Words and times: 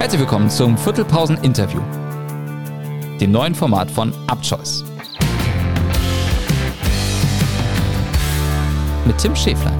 Herzlich 0.00 0.22
willkommen 0.22 0.48
zum 0.48 0.78
Viertelpausen-Interview, 0.78 1.82
dem 3.20 3.32
neuen 3.32 3.54
Format 3.54 3.90
von 3.90 4.14
Upchoice. 4.28 4.82
Mit 9.04 9.18
Tim 9.18 9.36
Schäflein. 9.36 9.78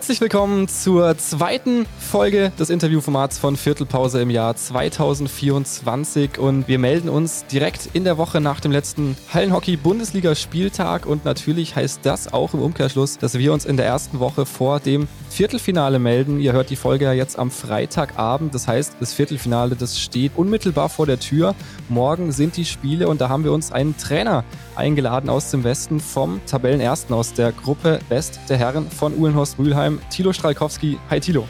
Herzlich 0.00 0.22
willkommen 0.22 0.66
zur 0.66 1.18
zweiten 1.18 1.84
Folge 1.98 2.52
des 2.58 2.70
Interviewformats 2.70 3.36
von 3.36 3.54
Viertelpause 3.54 4.22
im 4.22 4.30
Jahr 4.30 4.56
2024 4.56 6.38
und 6.38 6.68
wir 6.68 6.78
melden 6.78 7.10
uns 7.10 7.44
direkt 7.44 7.90
in 7.92 8.04
der 8.04 8.16
Woche 8.16 8.40
nach 8.40 8.60
dem 8.60 8.72
letzten 8.72 9.14
Hallenhockey-Bundesliga-Spieltag 9.34 11.04
und 11.04 11.26
natürlich 11.26 11.76
heißt 11.76 12.00
das 12.04 12.32
auch 12.32 12.54
im 12.54 12.62
Umkehrschluss, 12.62 13.18
dass 13.18 13.36
wir 13.36 13.52
uns 13.52 13.66
in 13.66 13.76
der 13.76 13.84
ersten 13.84 14.20
Woche 14.20 14.46
vor 14.46 14.80
dem 14.80 15.06
Viertelfinale 15.28 15.98
melden. 15.98 16.40
Ihr 16.40 16.54
hört 16.54 16.70
die 16.70 16.76
Folge 16.76 17.04
ja 17.04 17.12
jetzt 17.12 17.38
am 17.38 17.50
Freitagabend, 17.50 18.54
das 18.54 18.66
heißt, 18.66 18.96
das 19.00 19.12
Viertelfinale, 19.12 19.76
das 19.76 20.00
steht 20.00 20.32
unmittelbar 20.34 20.88
vor 20.88 21.04
der 21.04 21.20
Tür. 21.20 21.54
Morgen 21.90 22.32
sind 22.32 22.56
die 22.56 22.64
Spiele 22.64 23.06
und 23.06 23.20
da 23.20 23.28
haben 23.28 23.44
wir 23.44 23.52
uns 23.52 23.70
einen 23.70 23.96
Trainer 23.98 24.44
eingeladen 24.76 25.28
aus 25.28 25.50
dem 25.50 25.62
Westen 25.62 26.00
vom 26.00 26.40
Tabellenersten 26.46 27.14
aus 27.14 27.34
der 27.34 27.52
Gruppe 27.52 28.00
West 28.08 28.40
der 28.48 28.56
Herren 28.56 28.90
von 28.90 29.16
Uhlenhorst 29.16 29.58
Mülheim 29.58 29.89
Mülheim, 29.90 30.00
Thilo 30.10 30.32
Stralkowski. 30.32 30.98
Hi 31.08 31.20
Thilo. 31.20 31.48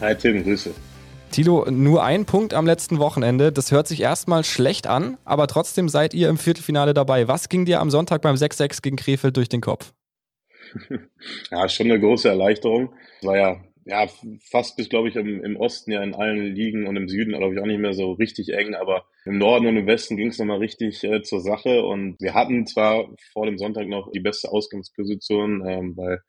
Hi 0.00 0.14
Tim, 0.14 0.42
Grüße. 0.42 0.72
Thilo, 1.30 1.66
nur 1.70 2.02
ein 2.02 2.24
Punkt 2.24 2.54
am 2.54 2.66
letzten 2.66 2.98
Wochenende. 2.98 3.52
Das 3.52 3.70
hört 3.70 3.86
sich 3.86 4.00
erstmal 4.00 4.42
schlecht 4.44 4.86
an, 4.86 5.16
aber 5.24 5.46
trotzdem 5.46 5.88
seid 5.88 6.12
ihr 6.14 6.28
im 6.28 6.38
Viertelfinale 6.38 6.94
dabei. 6.94 7.28
Was 7.28 7.48
ging 7.48 7.64
dir 7.64 7.80
am 7.80 7.90
Sonntag 7.90 8.22
beim 8.22 8.34
6-6 8.34 8.82
gegen 8.82 8.96
Krefeld 8.96 9.36
durch 9.36 9.48
den 9.48 9.60
Kopf? 9.60 9.92
ja, 11.50 11.68
schon 11.68 11.86
eine 11.86 12.00
große 12.00 12.28
Erleichterung. 12.28 12.92
War 13.22 13.36
ja, 13.36 13.60
ja 13.84 14.06
fast 14.50 14.76
bis, 14.76 14.88
glaube 14.88 15.08
ich, 15.08 15.16
im, 15.16 15.42
im, 15.44 15.56
Osten 15.56 15.92
ja 15.92 16.02
in 16.02 16.14
allen 16.14 16.54
Ligen 16.54 16.86
und 16.88 16.96
im 16.96 17.08
Süden, 17.08 17.36
glaube 17.36 17.54
ich, 17.54 17.60
auch 17.60 17.66
nicht 17.66 17.80
mehr 17.80 17.92
so 17.92 18.12
richtig 18.12 18.52
eng, 18.52 18.74
aber 18.74 19.04
im 19.24 19.38
Norden 19.38 19.66
und 19.66 19.76
im 19.76 19.86
Westen 19.86 20.16
ging 20.16 20.28
es 20.28 20.38
nochmal 20.38 20.58
richtig 20.58 21.04
äh, 21.04 21.22
zur 21.22 21.40
Sache 21.40 21.82
und 21.84 22.20
wir 22.20 22.34
hatten 22.34 22.66
zwar 22.66 23.08
vor 23.32 23.46
dem 23.46 23.58
Sonntag 23.58 23.86
noch 23.86 24.10
die 24.10 24.20
beste 24.20 24.50
Ausgangsposition, 24.50 25.64
ähm, 25.66 25.96
weil 25.96 26.22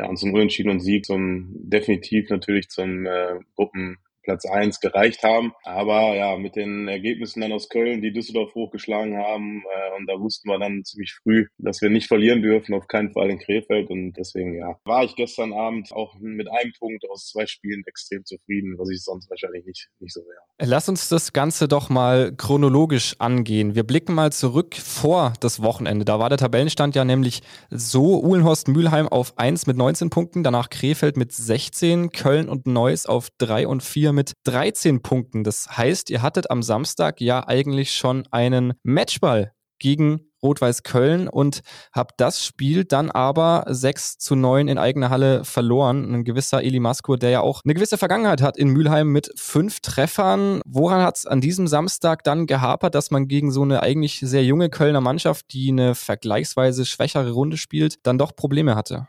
ja, 0.00 0.08
und 0.08 0.16
zum 0.16 0.32
Unentschieden 0.32 0.70
und 0.70 0.80
Sieg 0.80 1.04
zum 1.04 1.50
definitiv 1.54 2.30
natürlich 2.30 2.68
zum 2.68 3.06
äh, 3.06 3.38
Gruppen 3.54 3.98
Platz 4.24 4.46
eins 4.46 4.80
gereicht 4.80 5.22
haben. 5.22 5.52
Aber 5.62 6.14
ja, 6.16 6.36
mit 6.36 6.56
den 6.56 6.88
Ergebnissen 6.88 7.40
dann 7.40 7.52
aus 7.52 7.68
Köln, 7.68 8.02
die 8.02 8.12
Düsseldorf 8.12 8.54
hochgeschlagen 8.54 9.16
haben, 9.16 9.62
äh, 9.62 9.96
und 9.98 10.06
da 10.06 10.18
wussten 10.18 10.48
wir 10.48 10.58
dann 10.58 10.84
ziemlich 10.84 11.14
früh, 11.22 11.46
dass 11.58 11.80
wir 11.80 11.90
nicht 11.90 12.08
verlieren 12.08 12.42
dürfen, 12.42 12.74
auf 12.74 12.88
keinen 12.88 13.12
Fall 13.12 13.30
in 13.30 13.38
Krefeld. 13.38 13.90
Und 13.90 14.14
deswegen, 14.14 14.58
ja, 14.58 14.78
war 14.84 15.04
ich 15.04 15.14
gestern 15.16 15.52
Abend 15.52 15.92
auch 15.92 16.14
mit 16.20 16.48
einem 16.50 16.72
Punkt 16.78 17.04
aus 17.10 17.28
zwei 17.28 17.46
Spielen 17.46 17.82
extrem 17.86 18.24
zufrieden, 18.24 18.76
was 18.78 18.90
ich 18.90 19.02
sonst 19.02 19.30
wahrscheinlich 19.30 19.64
nicht, 19.64 19.88
nicht 20.00 20.12
so 20.12 20.20
wäre. 20.20 20.70
Lass 20.70 20.88
uns 20.88 21.08
das 21.08 21.32
Ganze 21.32 21.68
doch 21.68 21.88
mal 21.88 22.32
chronologisch 22.36 23.16
angehen. 23.18 23.74
Wir 23.74 23.84
blicken 23.84 24.14
mal 24.14 24.32
zurück 24.32 24.74
vor 24.74 25.34
das 25.40 25.62
Wochenende. 25.62 26.04
Da 26.04 26.18
war 26.18 26.28
der 26.28 26.38
Tabellenstand 26.38 26.94
ja 26.94 27.04
nämlich 27.04 27.42
so: 27.70 28.22
Uhlenhorst 28.22 28.68
Mülheim 28.68 29.08
auf 29.08 29.36
1 29.36 29.66
mit 29.66 29.76
19 29.76 30.10
Punkten, 30.10 30.42
danach 30.42 30.70
Krefeld 30.70 31.16
mit 31.16 31.32
16, 31.32 32.10
Köln 32.10 32.48
und 32.48 32.66
Neuss 32.66 33.06
auf 33.06 33.28
3 33.38 33.66
und 33.66 33.82
4 33.82 34.12
mit 34.14 34.34
13 34.44 35.02
Punkten. 35.02 35.44
Das 35.44 35.76
heißt, 35.76 36.10
ihr 36.10 36.22
hattet 36.22 36.50
am 36.50 36.62
Samstag 36.62 37.20
ja 37.20 37.46
eigentlich 37.46 37.94
schon 37.96 38.26
einen 38.30 38.74
Matchball 38.82 39.52
gegen 39.78 40.20
Rot-Weiß 40.44 40.82
Köln 40.82 41.26
und 41.26 41.62
habt 41.92 42.20
das 42.20 42.44
Spiel 42.44 42.84
dann 42.84 43.10
aber 43.10 43.64
6 43.66 44.18
zu 44.18 44.36
9 44.36 44.68
in 44.68 44.78
eigener 44.78 45.10
Halle 45.10 45.44
verloren. 45.44 46.14
Ein 46.14 46.24
gewisser 46.24 46.62
Eli 46.62 46.80
Masko, 46.80 47.16
der 47.16 47.30
ja 47.30 47.40
auch 47.40 47.62
eine 47.64 47.74
gewisse 47.74 47.98
Vergangenheit 47.98 48.42
hat 48.42 48.56
in 48.56 48.68
Mülheim 48.68 49.08
mit 49.08 49.30
fünf 49.36 49.80
Treffern. 49.80 50.60
Woran 50.66 51.02
hat 51.02 51.16
es 51.16 51.26
an 51.26 51.40
diesem 51.40 51.66
Samstag 51.66 52.22
dann 52.24 52.46
gehapert, 52.46 52.94
dass 52.94 53.10
man 53.10 53.26
gegen 53.26 53.50
so 53.50 53.62
eine 53.62 53.82
eigentlich 53.82 54.20
sehr 54.20 54.44
junge 54.44 54.68
Kölner 54.68 55.00
Mannschaft, 55.00 55.46
die 55.52 55.70
eine 55.70 55.94
vergleichsweise 55.94 56.84
schwächere 56.84 57.32
Runde 57.32 57.56
spielt, 57.56 58.06
dann 58.06 58.18
doch 58.18 58.36
Probleme 58.36 58.76
hatte? 58.76 59.08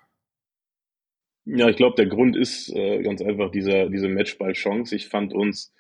Ja, 1.46 1.70
ich 1.70 1.76
glaube, 1.76 1.96
der 1.96 2.08
Grund 2.08 2.36
ist 2.36 2.74
äh, 2.76 3.04
ganz 3.04 3.22
einfach 3.22 3.52
dieser, 3.52 3.90
diese 3.90 4.10
Matchball-Chance. 4.10 4.96
Ich 4.96 5.10
fand 5.10 5.34
uns 5.34 5.72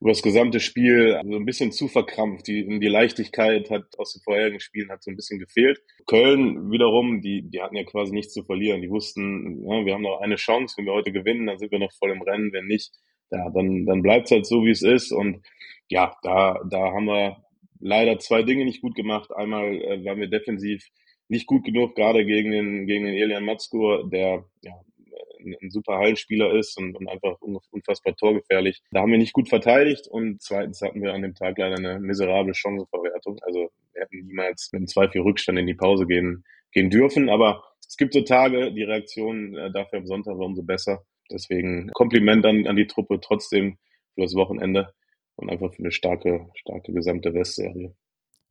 über 0.00 0.10
das 0.10 0.22
gesamte 0.22 0.60
Spiel 0.60 1.20
so 1.22 1.36
ein 1.36 1.44
bisschen 1.44 1.72
zu 1.72 1.86
verkrampft. 1.88 2.46
Die, 2.46 2.66
die 2.78 2.88
Leichtigkeit 2.88 3.68
hat 3.70 3.84
aus 3.98 4.14
den 4.14 4.22
vorherigen 4.22 4.60
Spielen 4.60 4.90
hat 4.90 5.02
so 5.02 5.10
ein 5.10 5.16
bisschen 5.16 5.38
gefehlt. 5.38 5.78
Köln 6.06 6.70
wiederum, 6.70 7.20
die, 7.20 7.42
die 7.42 7.60
hatten 7.60 7.76
ja 7.76 7.84
quasi 7.84 8.14
nichts 8.14 8.32
zu 8.32 8.44
verlieren. 8.44 8.80
Die 8.80 8.88
wussten, 8.88 9.62
ja, 9.68 9.84
wir 9.84 9.92
haben 9.92 10.02
noch 10.02 10.20
eine 10.20 10.36
Chance, 10.36 10.76
wenn 10.78 10.86
wir 10.86 10.94
heute 10.94 11.12
gewinnen, 11.12 11.46
dann 11.46 11.58
sind 11.58 11.70
wir 11.70 11.78
noch 11.78 11.92
voll 11.92 12.12
im 12.12 12.22
Rennen. 12.22 12.52
Wenn 12.54 12.66
nicht, 12.66 12.94
ja, 13.30 13.50
dann, 13.50 13.84
dann 13.84 14.00
bleibt 14.00 14.26
es 14.26 14.30
halt 14.30 14.46
so, 14.46 14.64
wie 14.64 14.70
es 14.70 14.82
ist. 14.82 15.12
Und 15.12 15.44
ja, 15.88 16.16
da, 16.22 16.58
da 16.70 16.92
haben 16.92 17.04
wir 17.04 17.44
leider 17.78 18.18
zwei 18.18 18.42
Dinge 18.42 18.64
nicht 18.64 18.80
gut 18.80 18.94
gemacht. 18.94 19.30
Einmal 19.36 19.74
äh, 19.82 20.02
waren 20.02 20.18
wir 20.18 20.28
defensiv 20.28 20.82
nicht 21.28 21.46
gut 21.46 21.64
genug, 21.64 21.94
gerade 21.94 22.24
gegen 22.24 22.50
den, 22.50 22.86
gegen 22.86 23.04
den 23.04 23.14
Elian 23.14 23.44
Matzkur, 23.44 24.08
der 24.10 24.46
ja, 24.62 24.72
ein, 25.44 25.56
ein 25.60 25.70
super 25.70 25.98
Hallenspieler 25.98 26.54
ist 26.54 26.78
und, 26.78 26.96
und 26.96 27.08
einfach 27.08 27.36
unfassbar 27.40 28.16
torgefährlich. 28.16 28.82
Da 28.90 29.00
haben 29.00 29.12
wir 29.12 29.18
nicht 29.18 29.32
gut 29.32 29.48
verteidigt 29.48 30.06
und 30.08 30.42
zweitens 30.42 30.80
hatten 30.80 31.02
wir 31.02 31.12
an 31.12 31.22
dem 31.22 31.34
Tag 31.34 31.58
leider 31.58 31.76
eine 31.76 32.00
miserable 32.00 32.54
Chancenverwertung. 32.54 33.38
Also 33.42 33.70
wir 33.92 34.02
hätten 34.02 34.26
niemals 34.26 34.70
mit 34.72 34.80
einem 34.80 34.86
2-4 35.10 35.24
Rückstand 35.24 35.58
in 35.58 35.66
die 35.66 35.74
Pause 35.74 36.06
gehen, 36.06 36.44
gehen 36.72 36.90
dürfen. 36.90 37.28
Aber 37.28 37.64
es 37.86 37.96
gibt 37.96 38.14
so 38.14 38.22
Tage, 38.22 38.72
die 38.72 38.84
Reaktion 38.84 39.56
äh, 39.56 39.70
dafür 39.72 39.98
am 39.98 40.06
Sonntag 40.06 40.38
war 40.38 40.46
umso 40.46 40.62
besser. 40.62 41.04
Deswegen 41.30 41.88
Kompliment 41.92 42.44
an, 42.44 42.66
an 42.66 42.76
die 42.76 42.86
Truppe 42.86 43.20
trotzdem 43.20 43.78
für 44.14 44.22
das 44.22 44.34
Wochenende 44.34 44.92
und 45.36 45.50
einfach 45.50 45.72
für 45.72 45.80
eine 45.80 45.92
starke, 45.92 46.48
starke 46.54 46.92
gesamte 46.92 47.32
Westserie. 47.34 47.94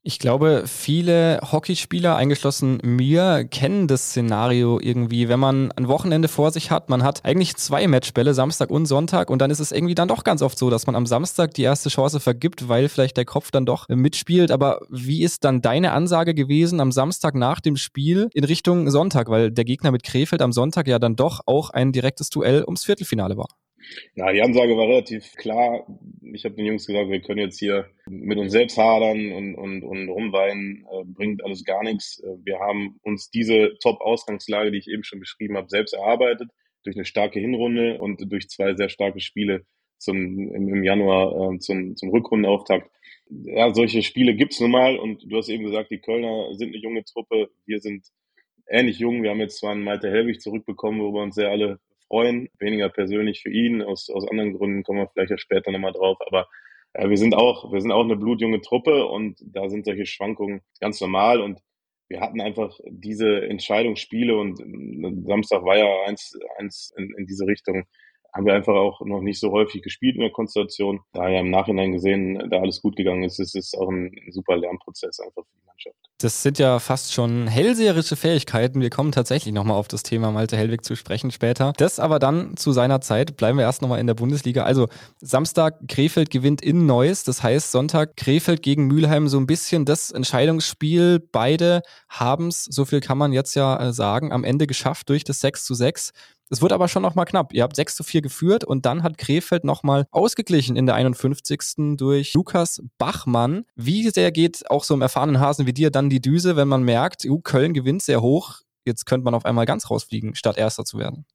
Ich 0.10 0.18
glaube, 0.18 0.64
viele 0.66 1.40
Hockeyspieler, 1.52 2.16
eingeschlossen 2.16 2.80
mir, 2.82 3.46
kennen 3.46 3.88
das 3.88 4.08
Szenario 4.08 4.80
irgendwie, 4.82 5.30
wenn 5.30 5.40
man 5.40 5.72
ein 5.74 5.88
Wochenende 5.88 6.28
vor 6.28 6.50
sich 6.50 6.72
hat. 6.72 6.90
Man 6.90 7.04
hat 7.04 7.24
eigentlich 7.26 7.56
zwei 7.58 7.88
Matchbälle, 7.88 8.34
Samstag 8.34 8.72
und 8.72 8.88
Sonntag, 8.88 9.30
und 9.30 9.40
dann 9.40 9.52
ist 9.52 9.60
es 9.60 9.72
irgendwie 9.72 9.94
dann 9.94 10.08
doch 10.08 10.24
ganz 10.24 10.42
oft 10.42 10.58
so, 10.58 10.72
dass 10.72 10.88
man 10.88 10.96
am 10.96 11.06
Samstag 11.06 11.54
die 11.54 11.62
erste 11.62 11.90
Chance 11.90 12.20
vergibt, 12.20 12.68
weil 12.68 12.90
vielleicht 12.90 13.18
der 13.18 13.26
Kopf 13.26 13.52
dann 13.52 13.68
doch 13.68 13.88
mitspielt. 13.88 14.50
Aber 14.50 14.80
wie 14.90 15.22
ist 15.22 15.44
dann 15.44 15.62
deine 15.62 15.92
Ansage 15.92 16.34
gewesen 16.34 16.80
am 16.80 16.92
Samstag 16.92 17.36
nach 17.36 17.60
dem 17.60 17.78
Spiel 17.78 18.30
in 18.34 18.46
Richtung 18.46 18.90
Sonntag, 18.90 19.30
weil 19.30 19.52
der 19.52 19.64
Gegner 19.64 19.92
mit 19.92 20.02
Krefeld 20.02 20.42
am 20.42 20.54
Sonntag 20.54 20.88
ja 20.88 20.98
dann 20.98 21.18
doch 21.18 21.42
auch 21.46 21.70
ein 21.70 21.92
direktes 21.92 22.32
Duell 22.32 22.64
ums 22.64 22.84
Viertelfinale 22.84 23.38
war? 23.38 23.50
Ja, 24.16 24.32
die 24.32 24.42
Ansage 24.42 24.76
war 24.76 24.88
relativ 24.88 25.34
klar. 25.36 25.86
Ich 26.34 26.46
habe 26.46 26.56
den 26.56 26.66
Jungs 26.66 26.86
gesagt, 26.86 27.10
wir 27.10 27.22
können 27.22 27.40
jetzt 27.40 27.60
hier 27.60 27.90
mit 28.08 28.38
uns 28.38 28.52
selbst 28.52 28.78
hadern 28.78 29.32
und, 29.32 29.56
und, 29.56 29.84
und 29.84 30.10
rumweinen, 30.10 30.86
äh, 30.92 31.04
bringt 31.06 31.44
alles 31.44 31.64
gar 31.64 31.84
nichts. 31.84 32.20
Äh, 32.20 32.36
wir 32.44 32.60
haben 32.60 33.00
uns 33.04 33.30
diese 33.30 33.78
Top-Ausgangslage, 33.82 34.72
die 34.72 34.80
ich 34.80 34.88
eben 34.88 35.04
schon 35.04 35.20
beschrieben 35.20 35.58
habe, 35.58 35.70
selbst 35.70 35.94
erarbeitet 35.94 36.50
durch 36.84 36.96
eine 36.96 37.06
starke 37.06 37.40
Hinrunde 37.40 38.00
und 38.00 38.32
durch 38.32 38.50
zwei 38.50 38.76
sehr 38.76 38.90
starke 38.90 39.20
Spiele 39.20 39.66
zum, 39.98 40.16
im, 40.18 40.70
im 40.70 40.84
Januar 40.84 41.54
äh, 41.54 41.60
zum, 41.60 41.96
zum 41.96 42.10
Rückrundenauftakt. 42.10 42.90
Ja, 43.30 43.74
solche 43.74 44.02
Spiele 44.02 44.36
gibt's 44.36 44.60
nun 44.60 44.72
mal 44.72 44.98
und 44.98 45.24
du 45.30 45.38
hast 45.38 45.50
eben 45.50 45.66
gesagt, 45.66 45.92
die 45.92 46.00
Kölner 46.00 46.56
sind 46.56 46.70
eine 46.70 46.82
junge 46.82 47.04
Truppe, 47.04 47.50
wir 47.66 47.80
sind 47.80 48.08
ähnlich 48.70 49.00
jung. 49.00 49.24
Wir 49.24 49.32
haben 49.32 49.40
jetzt 49.40 49.58
zwar 49.58 49.72
einen 49.72 49.84
Malte 49.84 50.10
Helwig 50.10 50.42
zurückbekommen, 50.42 51.02
wo 51.02 51.14
wir 51.14 51.22
uns 51.22 51.36
sehr 51.36 51.50
alle 51.50 51.80
freuen. 52.10 52.50
Weniger 52.60 52.90
persönlich 52.90 53.42
für 53.42 53.52
ihn, 53.52 53.82
aus, 53.82 54.10
aus 54.10 54.28
anderen 54.30 54.54
Gründen 54.54 54.84
kommen 54.84 55.00
wir 55.00 55.10
vielleicht 55.14 55.32
ja 55.32 55.38
später 55.38 55.72
nochmal 55.72 55.94
drauf. 55.94 56.18
Aber 56.28 56.48
äh, 56.94 57.08
wir 57.08 57.18
sind 57.18 57.36
auch, 57.36 57.72
wir 57.72 57.82
sind 57.82 57.92
auch 57.92 58.04
eine 58.04 58.18
blutjunge 58.18 58.62
Truppe 58.62 59.06
und 59.06 59.40
da 59.42 59.70
sind 59.70 59.86
solche 59.86 60.06
Schwankungen 60.06 60.62
ganz 60.82 61.00
normal 61.00 61.40
und 61.40 61.62
wir 62.10 62.22
hatten 62.22 62.42
einfach 62.42 62.78
diese 62.90 63.44
Entscheidungsspiele 63.44 64.36
und 64.36 64.60
äh, 64.60 65.28
Samstag 65.28 65.64
war 65.64 65.78
ja 65.78 65.88
eins, 66.08 66.38
eins 66.58 66.92
in, 66.98 67.14
in 67.18 67.28
diese 67.28 67.46
Richtung 67.46 67.86
haben 68.34 68.46
wir 68.46 68.54
einfach 68.54 68.76
auch 68.76 69.02
noch 69.02 69.22
nicht 69.22 69.40
so 69.40 69.52
häufig 69.52 69.82
gespielt 69.82 70.16
in 70.16 70.22
der 70.22 70.32
Konstellation. 70.32 71.02
Da 71.14 71.30
ja 71.30 71.40
im 71.40 71.50
Nachhinein 71.50 71.92
gesehen, 71.92 72.50
da 72.50 72.60
alles 72.62 72.82
gut 72.82 72.96
gegangen 72.96 73.24
ist, 73.24 73.40
ist 73.40 73.56
es 73.56 73.74
auch 73.74 73.90
ein 73.90 74.16
super 74.30 74.58
Lernprozess 74.58 75.20
einfach 75.20 75.44
für 75.44 75.58
die 75.60 75.66
Mannschaft. 75.66 75.96
Das 76.22 76.44
sind 76.44 76.60
ja 76.60 76.80
fast 76.80 77.14
schon 77.14 77.48
hellseherische 77.48 78.18
Fähigkeiten. 78.18 78.82
Wir 78.82 78.90
kommen 78.90 79.14
tatsächlich 79.14 79.54
nochmal 79.54 79.78
auf 79.78 79.88
das 79.88 80.04
Thema 80.04 80.32
Malte 80.32 80.58
Hellwig 80.58 80.84
zu 80.84 80.98
sprechen 80.98 81.32
später. 81.32 81.72
Das 81.78 81.98
aber 81.98 82.20
dann 82.20 82.58
zu 82.58 82.74
seiner 82.74 83.00
Zeit. 83.00 83.38
Bleiben 83.38 83.58
wir 83.58 83.64
erst 83.64 83.82
nochmal 83.82 84.02
in 84.02 84.08
der 84.08 84.16
Bundesliga. 84.16 84.64
Also 84.64 84.88
Samstag 85.22 85.88
Krefeld 85.88 86.30
gewinnt 86.30 86.62
in 86.62 86.86
Neuss. 86.86 87.24
Das 87.24 87.42
heißt 87.42 87.72
Sonntag 87.72 88.18
Krefeld 88.18 88.62
gegen 88.62 88.88
Mülheim 88.88 89.30
so 89.30 89.40
ein 89.40 89.48
bisschen 89.48 89.86
das 89.86 90.12
Entscheidungsspiel. 90.12 91.26
Beide 91.32 91.84
haben 92.10 92.50
es, 92.50 92.66
so 92.66 92.84
viel 92.84 93.00
kann 93.00 93.18
man 93.18 93.32
jetzt 93.32 93.56
ja 93.56 93.88
äh, 93.88 93.94
sagen, 93.94 94.34
am 94.34 94.44
Ende 94.44 94.68
geschafft 94.68 95.08
durch 95.08 95.24
das 95.24 95.40
6 95.40 95.64
zu 95.64 95.74
6. 95.74 96.12
Es 96.52 96.64
wurde 96.64 96.74
aber 96.74 96.88
schon 96.88 97.04
nochmal 97.04 97.26
knapp. 97.26 97.54
Ihr 97.54 97.62
habt 97.62 97.76
6 97.76 97.96
zu 97.96 98.04
4 98.04 98.22
geführt 98.22 98.64
und 98.64 98.86
dann 98.86 99.04
hat 99.04 99.20
Krefeld 99.20 99.64
nochmal 99.64 100.08
ausgeglichen 100.10 100.76
in 100.76 100.88
der 100.88 100.96
51. 100.96 101.96
durch 101.96 102.34
Lukas 102.34 102.82
Bachmann. 102.98 103.66
Wie 103.76 104.10
sehr 104.10 104.32
geht 104.32 104.70
auch 104.72 104.84
so 104.84 104.96
einem 104.96 105.04
erfahrenen 105.04 105.40
Hasen 105.40 105.68
wie 105.68 105.74
dir 105.74 105.92
dann 105.92 106.10
die 106.10 106.22
Düse, 106.22 106.56
wenn 106.56 106.68
man 106.68 106.82
merkt, 106.82 107.26
uh, 107.26 107.40
Köln 107.40 107.74
gewinnt 107.74 108.02
sehr 108.02 108.22
hoch, 108.22 108.62
jetzt 108.84 109.06
könnte 109.06 109.26
man 109.26 109.36
auf 109.36 109.46
einmal 109.46 109.68
ganz 109.68 109.92
rausfliegen, 109.92 110.34
statt 110.34 110.58
Erster 110.58 110.86
zu 110.86 110.98
werden. 110.98 111.26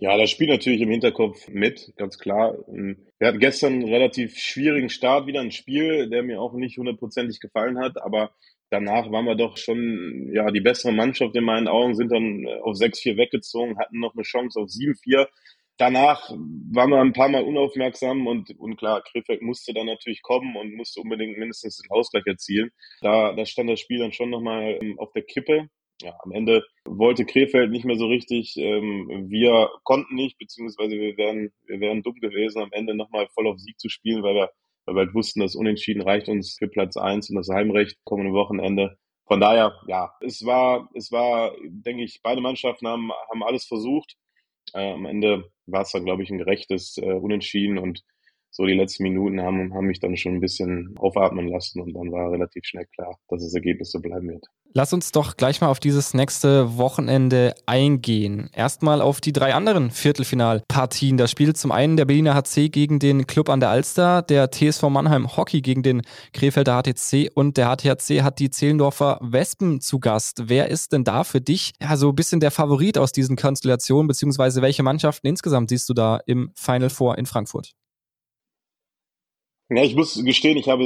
Ja, 0.00 0.16
das 0.16 0.30
spielt 0.30 0.50
natürlich 0.50 0.80
im 0.80 0.90
Hinterkopf 0.90 1.48
mit, 1.48 1.92
ganz 1.96 2.18
klar. 2.18 2.54
Wir 2.66 3.28
hatten 3.28 3.40
gestern 3.40 3.74
einen 3.74 3.88
relativ 3.88 4.38
schwierigen 4.38 4.90
Start, 4.90 5.26
wieder 5.26 5.40
ein 5.40 5.50
Spiel, 5.50 6.08
der 6.08 6.22
mir 6.22 6.40
auch 6.40 6.54
nicht 6.54 6.78
hundertprozentig 6.78 7.40
gefallen 7.40 7.78
hat, 7.78 8.00
aber 8.00 8.32
danach 8.70 9.10
waren 9.10 9.24
wir 9.24 9.34
doch 9.34 9.56
schon 9.56 10.30
ja 10.32 10.50
die 10.50 10.60
bessere 10.60 10.92
Mannschaft 10.92 11.34
in 11.36 11.44
meinen 11.44 11.68
Augen, 11.68 11.94
sind 11.94 12.12
dann 12.12 12.46
auf 12.62 12.76
6-4 12.76 13.16
weggezogen, 13.16 13.78
hatten 13.78 14.00
noch 14.00 14.14
eine 14.14 14.22
Chance 14.22 14.60
auf 14.60 14.68
7-4. 14.68 15.26
Danach 15.76 16.30
waren 16.30 16.90
wir 16.90 17.00
ein 17.00 17.12
paar 17.12 17.28
Mal 17.28 17.44
unaufmerksam 17.44 18.26
und, 18.26 18.50
und 18.58 18.76
klar, 18.76 19.02
Krefeld 19.02 19.42
musste 19.42 19.72
dann 19.72 19.86
natürlich 19.86 20.22
kommen 20.22 20.56
und 20.56 20.74
musste 20.74 21.00
unbedingt 21.00 21.38
mindestens 21.38 21.76
den 21.76 21.90
Ausgleich 21.90 22.26
erzielen. 22.26 22.70
Da, 23.00 23.32
da 23.32 23.46
stand 23.46 23.70
das 23.70 23.78
Spiel 23.78 24.00
dann 24.00 24.12
schon 24.12 24.30
nochmal 24.30 24.76
ähm, 24.82 24.98
auf 24.98 25.12
der 25.12 25.22
Kippe 25.22 25.68
ja, 26.02 26.16
am 26.22 26.32
Ende 26.32 26.64
wollte 26.84 27.24
Krefeld 27.24 27.70
nicht 27.70 27.84
mehr 27.84 27.96
so 27.96 28.06
richtig. 28.06 28.56
Ähm, 28.56 29.26
wir 29.28 29.70
konnten 29.82 30.14
nicht, 30.14 30.38
beziehungsweise 30.38 30.96
wir 30.96 31.16
wären, 31.16 31.50
wir 31.66 31.80
wären 31.80 32.02
dumm 32.02 32.14
gewesen, 32.20 32.62
am 32.62 32.72
Ende 32.72 32.94
nochmal 32.94 33.28
voll 33.34 33.48
auf 33.48 33.58
Sieg 33.58 33.78
zu 33.80 33.88
spielen, 33.88 34.22
weil 34.22 34.34
wir, 34.34 34.50
weil 34.88 34.94
wir 34.94 35.06
halt 35.06 35.14
wussten, 35.14 35.40
dass 35.40 35.54
Unentschieden 35.54 36.02
reicht 36.02 36.28
uns 36.28 36.56
für 36.58 36.68
Platz 36.68 36.96
eins 36.96 37.30
und 37.30 37.36
das 37.36 37.48
Heimrecht 37.48 37.98
kommende 38.04 38.32
Wochenende. 38.32 38.96
Von 39.26 39.40
daher, 39.40 39.74
ja, 39.86 40.12
es 40.20 40.44
war, 40.44 40.88
es 40.94 41.12
war, 41.12 41.52
denke 41.62 42.02
ich, 42.02 42.20
beide 42.22 42.40
Mannschaften 42.40 42.88
haben, 42.88 43.10
haben 43.30 43.42
alles 43.42 43.66
versucht. 43.66 44.16
Äh, 44.72 44.92
am 44.92 45.04
Ende 45.04 45.50
war 45.66 45.82
es 45.82 45.92
dann, 45.92 46.04
glaube 46.04 46.22
ich, 46.22 46.30
ein 46.30 46.38
gerechtes 46.38 46.96
äh, 46.96 47.12
Unentschieden 47.12 47.78
und 47.78 48.02
so 48.50 48.66
die 48.66 48.74
letzten 48.74 49.04
Minuten 49.04 49.40
haben, 49.40 49.74
haben 49.74 49.86
mich 49.86 50.00
dann 50.00 50.16
schon 50.16 50.34
ein 50.34 50.40
bisschen 50.40 50.94
aufatmen 50.98 51.48
lassen 51.48 51.80
und 51.80 51.94
dann 51.94 52.10
war 52.10 52.32
relativ 52.32 52.64
schnell 52.64 52.86
klar, 52.86 53.18
dass 53.28 53.42
das 53.42 53.54
Ergebnis 53.54 53.90
so 53.90 54.00
bleiben 54.00 54.28
wird. 54.28 54.46
Lass 54.74 54.92
uns 54.92 55.12
doch 55.12 55.36
gleich 55.36 55.60
mal 55.60 55.68
auf 55.68 55.80
dieses 55.80 56.12
nächste 56.12 56.76
Wochenende 56.76 57.54
eingehen. 57.64 58.50
Erstmal 58.52 59.00
auf 59.00 59.20
die 59.20 59.32
drei 59.32 59.54
anderen 59.54 59.90
Viertelfinalpartien. 59.90 61.16
Da 61.16 61.26
spielt 61.26 61.56
zum 61.56 61.72
einen 61.72 61.96
der 61.96 62.04
Berliner 62.04 62.34
HC 62.34 62.68
gegen 62.68 62.98
den 62.98 63.26
Club 63.26 63.48
an 63.48 63.60
der 63.60 63.70
Alster, 63.70 64.20
der 64.20 64.50
TSV 64.50 64.82
Mannheim 64.90 65.36
Hockey 65.36 65.62
gegen 65.62 65.82
den 65.82 66.02
Krefelder 66.34 66.82
HTC 66.82 67.30
und 67.34 67.56
der 67.56 67.74
HTHC 67.74 68.22
hat 68.22 68.38
die 68.40 68.50
Zehlendorfer 68.50 69.18
Wespen 69.22 69.80
zu 69.80 70.00
Gast. 70.00 70.48
Wer 70.48 70.68
ist 70.68 70.92
denn 70.92 71.02
da 71.02 71.24
für 71.24 71.40
dich 71.40 71.72
ja 71.80 71.96
so 71.96 72.10
ein 72.10 72.14
bisschen 72.14 72.40
der 72.40 72.50
Favorit 72.50 72.98
aus 72.98 73.12
diesen 73.12 73.36
Konstellationen, 73.36 74.06
beziehungsweise 74.06 74.60
welche 74.60 74.82
Mannschaften 74.82 75.26
insgesamt 75.26 75.70
siehst 75.70 75.88
du 75.88 75.94
da 75.94 76.20
im 76.26 76.52
Final 76.54 76.90
Four 76.90 77.16
in 77.16 77.24
Frankfurt? 77.24 77.72
Ja, 79.70 79.84
ich 79.84 79.94
muss 79.94 80.24
gestehen, 80.24 80.56
ich 80.56 80.68
habe 80.68 80.84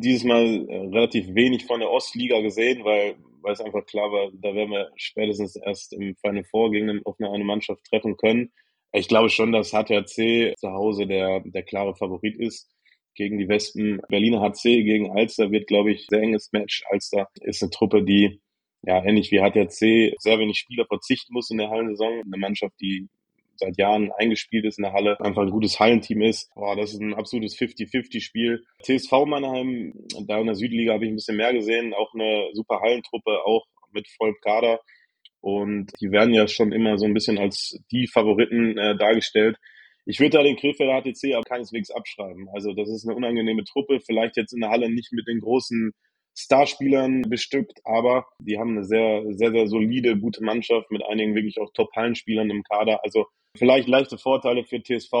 dieses 0.00 0.24
Mal 0.24 0.66
äh, 0.68 0.76
relativ 0.88 1.34
wenig 1.34 1.66
von 1.66 1.80
der 1.80 1.90
Ostliga 1.90 2.40
gesehen, 2.40 2.82
weil, 2.82 3.16
weil 3.42 3.52
es 3.52 3.60
einfach 3.60 3.84
klar 3.84 4.10
war, 4.12 4.30
da 4.32 4.54
werden 4.54 4.70
wir 4.70 4.90
spätestens 4.96 5.56
erst 5.56 5.92
im 5.92 6.16
Final 6.16 6.44
Four 6.44 6.70
gegen 6.70 7.02
auf 7.04 7.16
eine 7.20 7.44
Mannschaft 7.44 7.84
treffen 7.84 8.16
können. 8.16 8.50
Ich 8.92 9.08
glaube 9.08 9.28
schon, 9.28 9.52
dass 9.52 9.72
HTRC 9.72 10.54
zu 10.56 10.70
Hause 10.70 11.06
der, 11.06 11.40
der 11.40 11.64
klare 11.64 11.94
Favorit 11.96 12.36
ist 12.38 12.70
gegen 13.14 13.38
die 13.38 13.48
Wespen. 13.48 14.00
Berliner 14.08 14.40
HC 14.40 14.84
gegen 14.84 15.10
Alster 15.10 15.50
wird, 15.50 15.66
glaube 15.66 15.92
ich, 15.92 16.06
sehr 16.06 16.22
enges 16.22 16.50
Match. 16.52 16.82
Alster 16.88 17.28
ist 17.42 17.62
eine 17.62 17.70
Truppe, 17.70 18.04
die 18.04 18.40
ja 18.82 19.04
ähnlich 19.04 19.32
wie 19.32 19.40
HTRC 19.40 20.14
sehr 20.18 20.38
wenig 20.38 20.58
Spieler 20.58 20.86
verzichten 20.86 21.34
muss 21.34 21.50
in 21.50 21.58
der 21.58 21.68
Hallensaison. 21.68 22.22
Eine 22.24 22.38
Mannschaft, 22.38 22.74
die 22.80 23.08
seit 23.64 23.78
Jahren 23.78 24.12
eingespielt 24.12 24.64
ist 24.64 24.78
in 24.78 24.84
der 24.84 24.92
Halle, 24.92 25.18
einfach 25.20 25.42
ein 25.42 25.50
gutes 25.50 25.80
Hallenteam 25.80 26.22
ist. 26.22 26.52
Boah, 26.54 26.76
das 26.76 26.92
ist 26.92 27.00
ein 27.00 27.14
absolutes 27.14 27.56
50-50-Spiel. 27.56 28.64
TSV 28.82 29.12
Mannheim, 29.26 29.94
da 30.26 30.38
in 30.38 30.46
der 30.46 30.54
Südliga 30.54 30.94
habe 30.94 31.04
ich 31.04 31.10
ein 31.10 31.16
bisschen 31.16 31.36
mehr 31.36 31.52
gesehen, 31.52 31.94
auch 31.94 32.12
eine 32.14 32.50
super 32.52 32.80
Hallentruppe, 32.80 33.44
auch 33.44 33.64
mit 33.92 34.08
vollem 34.08 34.36
Kader. 34.42 34.80
Und 35.40 35.92
die 36.00 36.10
werden 36.10 36.34
ja 36.34 36.48
schon 36.48 36.72
immer 36.72 36.98
so 36.98 37.04
ein 37.04 37.14
bisschen 37.14 37.38
als 37.38 37.78
die 37.92 38.06
Favoriten 38.06 38.78
äh, 38.78 38.96
dargestellt. 38.96 39.58
Ich 40.06 40.20
würde 40.20 40.38
da 40.38 40.42
den 40.42 40.56
Krefelder 40.56 41.00
HTC 41.00 41.34
aber 41.34 41.44
keineswegs 41.44 41.90
abschreiben. 41.90 42.48
Also 42.54 42.72
das 42.72 42.88
ist 42.90 43.06
eine 43.06 43.16
unangenehme 43.16 43.64
Truppe, 43.64 44.00
vielleicht 44.00 44.36
jetzt 44.36 44.52
in 44.52 44.60
der 44.60 44.70
Halle 44.70 44.90
nicht 44.90 45.12
mit 45.12 45.26
den 45.26 45.40
großen 45.40 45.92
Starspielern 46.36 47.22
bestückt, 47.22 47.80
aber 47.84 48.26
die 48.38 48.58
haben 48.58 48.70
eine 48.70 48.84
sehr, 48.84 49.22
sehr, 49.30 49.52
sehr 49.52 49.68
solide, 49.68 50.18
gute 50.18 50.42
Mannschaft 50.42 50.90
mit 50.90 51.04
einigen 51.04 51.34
wirklich 51.34 51.60
auch 51.60 51.70
Top-Hallenspielern 51.72 52.50
im 52.50 52.62
Kader. 52.64 53.00
Also 53.04 53.26
Vielleicht 53.56 53.88
leichte 53.88 54.18
Vorteile 54.18 54.64
für 54.64 54.82
TSV 54.82 55.12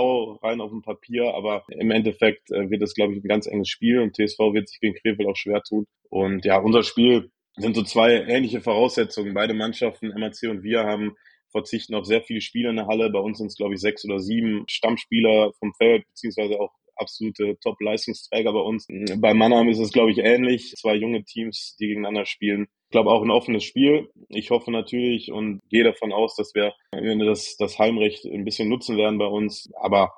rein 0.42 0.60
auf 0.60 0.70
dem 0.70 0.82
Papier, 0.82 1.34
aber 1.34 1.64
im 1.68 1.92
Endeffekt 1.92 2.50
äh, 2.50 2.68
wird 2.68 2.82
das, 2.82 2.94
glaube 2.94 3.14
ich, 3.14 3.22
ein 3.22 3.28
ganz 3.28 3.46
enges 3.46 3.68
Spiel 3.68 4.00
und 4.00 4.16
TSV 4.16 4.38
wird 4.52 4.68
sich 4.68 4.80
gegen 4.80 4.96
Krefeld 4.96 5.28
auch 5.28 5.36
schwer 5.36 5.62
tun. 5.62 5.86
Und 6.10 6.44
ja, 6.44 6.58
unser 6.58 6.82
Spiel 6.82 7.30
sind 7.56 7.76
so 7.76 7.82
zwei 7.84 8.24
ähnliche 8.26 8.60
Voraussetzungen. 8.60 9.34
Beide 9.34 9.54
Mannschaften, 9.54 10.08
MAC 10.08 10.50
und 10.50 10.64
wir, 10.64 10.84
haben 10.84 11.16
verzichten 11.52 11.94
auf 11.94 12.04
sehr 12.04 12.22
viele 12.22 12.40
Spieler 12.40 12.70
in 12.70 12.76
der 12.76 12.88
Halle. 12.88 13.10
Bei 13.10 13.20
uns 13.20 13.38
sind 13.38 13.46
es, 13.46 13.56
glaube 13.56 13.74
ich, 13.74 13.80
sechs 13.80 14.04
oder 14.04 14.18
sieben 14.18 14.64
Stammspieler 14.68 15.52
vom 15.60 15.72
Feld, 15.74 16.04
beziehungsweise 16.08 16.58
auch 16.58 16.72
absolute 16.96 17.56
Top-Leistungsträger 17.60 18.52
bei 18.52 18.60
uns. 18.60 18.86
Bei 19.18 19.34
Mannheim 19.34 19.68
ist 19.68 19.78
es, 19.78 19.92
glaube 19.92 20.10
ich, 20.10 20.18
ähnlich. 20.18 20.72
Zwei 20.76 20.94
junge 20.94 21.24
Teams, 21.24 21.76
die 21.78 21.86
gegeneinander 21.86 22.26
spielen. 22.26 22.66
Ich 22.94 22.96
glaube 22.96 23.10
auch 23.10 23.24
ein 23.24 23.30
offenes 23.32 23.64
Spiel. 23.64 24.08
Ich 24.28 24.52
hoffe 24.52 24.70
natürlich 24.70 25.32
und 25.32 25.60
gehe 25.68 25.82
davon 25.82 26.12
aus, 26.12 26.36
dass 26.36 26.54
wir 26.54 26.74
das, 26.92 27.56
das 27.56 27.76
Heimrecht 27.76 28.24
ein 28.24 28.44
bisschen 28.44 28.68
nutzen 28.68 28.96
werden 28.96 29.18
bei 29.18 29.26
uns. 29.26 29.68
Aber 29.80 30.14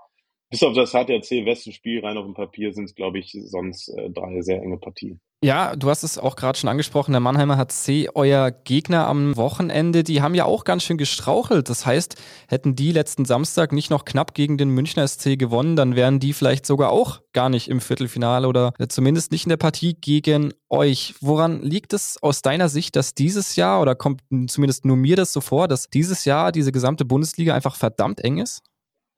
bis 0.50 0.62
auf 0.62 0.74
das 0.74 0.90
HTRC 0.90 1.46
Westen-Spiel 1.46 2.04
rein 2.04 2.18
auf 2.18 2.26
dem 2.26 2.34
Papier 2.34 2.74
sind 2.74 2.84
es, 2.84 2.94
glaube 2.94 3.18
ich, 3.18 3.32
sonst 3.32 3.88
äh, 3.96 4.10
drei 4.10 4.42
sehr 4.42 4.60
enge 4.60 4.76
Partien. 4.76 5.22
Ja, 5.44 5.76
du 5.76 5.90
hast 5.90 6.02
es 6.02 6.16
auch 6.16 6.34
gerade 6.34 6.58
schon 6.58 6.70
angesprochen, 6.70 7.12
der 7.12 7.20
Mannheimer 7.20 7.58
HC, 7.58 8.08
euer 8.14 8.50
Gegner 8.50 9.06
am 9.06 9.36
Wochenende, 9.36 10.02
die 10.02 10.22
haben 10.22 10.34
ja 10.34 10.46
auch 10.46 10.64
ganz 10.64 10.82
schön 10.82 10.96
gestrauchelt. 10.96 11.68
Das 11.68 11.84
heißt, 11.84 12.16
hätten 12.48 12.74
die 12.74 12.90
letzten 12.90 13.26
Samstag 13.26 13.72
nicht 13.72 13.90
noch 13.90 14.06
knapp 14.06 14.32
gegen 14.32 14.56
den 14.56 14.70
Münchner 14.70 15.06
SC 15.06 15.38
gewonnen, 15.38 15.76
dann 15.76 15.94
wären 15.94 16.20
die 16.20 16.32
vielleicht 16.32 16.64
sogar 16.64 16.90
auch 16.90 17.20
gar 17.34 17.50
nicht 17.50 17.68
im 17.68 17.82
Viertelfinale 17.82 18.48
oder 18.48 18.72
zumindest 18.88 19.30
nicht 19.30 19.44
in 19.44 19.50
der 19.50 19.58
Partie 19.58 19.94
gegen 20.00 20.54
euch. 20.70 21.14
Woran 21.20 21.60
liegt 21.60 21.92
es 21.92 22.16
aus 22.22 22.40
deiner 22.40 22.70
Sicht, 22.70 22.96
dass 22.96 23.14
dieses 23.14 23.56
Jahr, 23.56 23.82
oder 23.82 23.94
kommt 23.94 24.22
zumindest 24.48 24.86
nur 24.86 24.96
mir 24.96 25.16
das 25.16 25.34
so 25.34 25.42
vor, 25.42 25.68
dass 25.68 25.90
dieses 25.90 26.24
Jahr 26.24 26.50
diese 26.50 26.72
gesamte 26.72 27.04
Bundesliga 27.04 27.54
einfach 27.54 27.76
verdammt 27.76 28.22
eng 28.22 28.38
ist? 28.38 28.62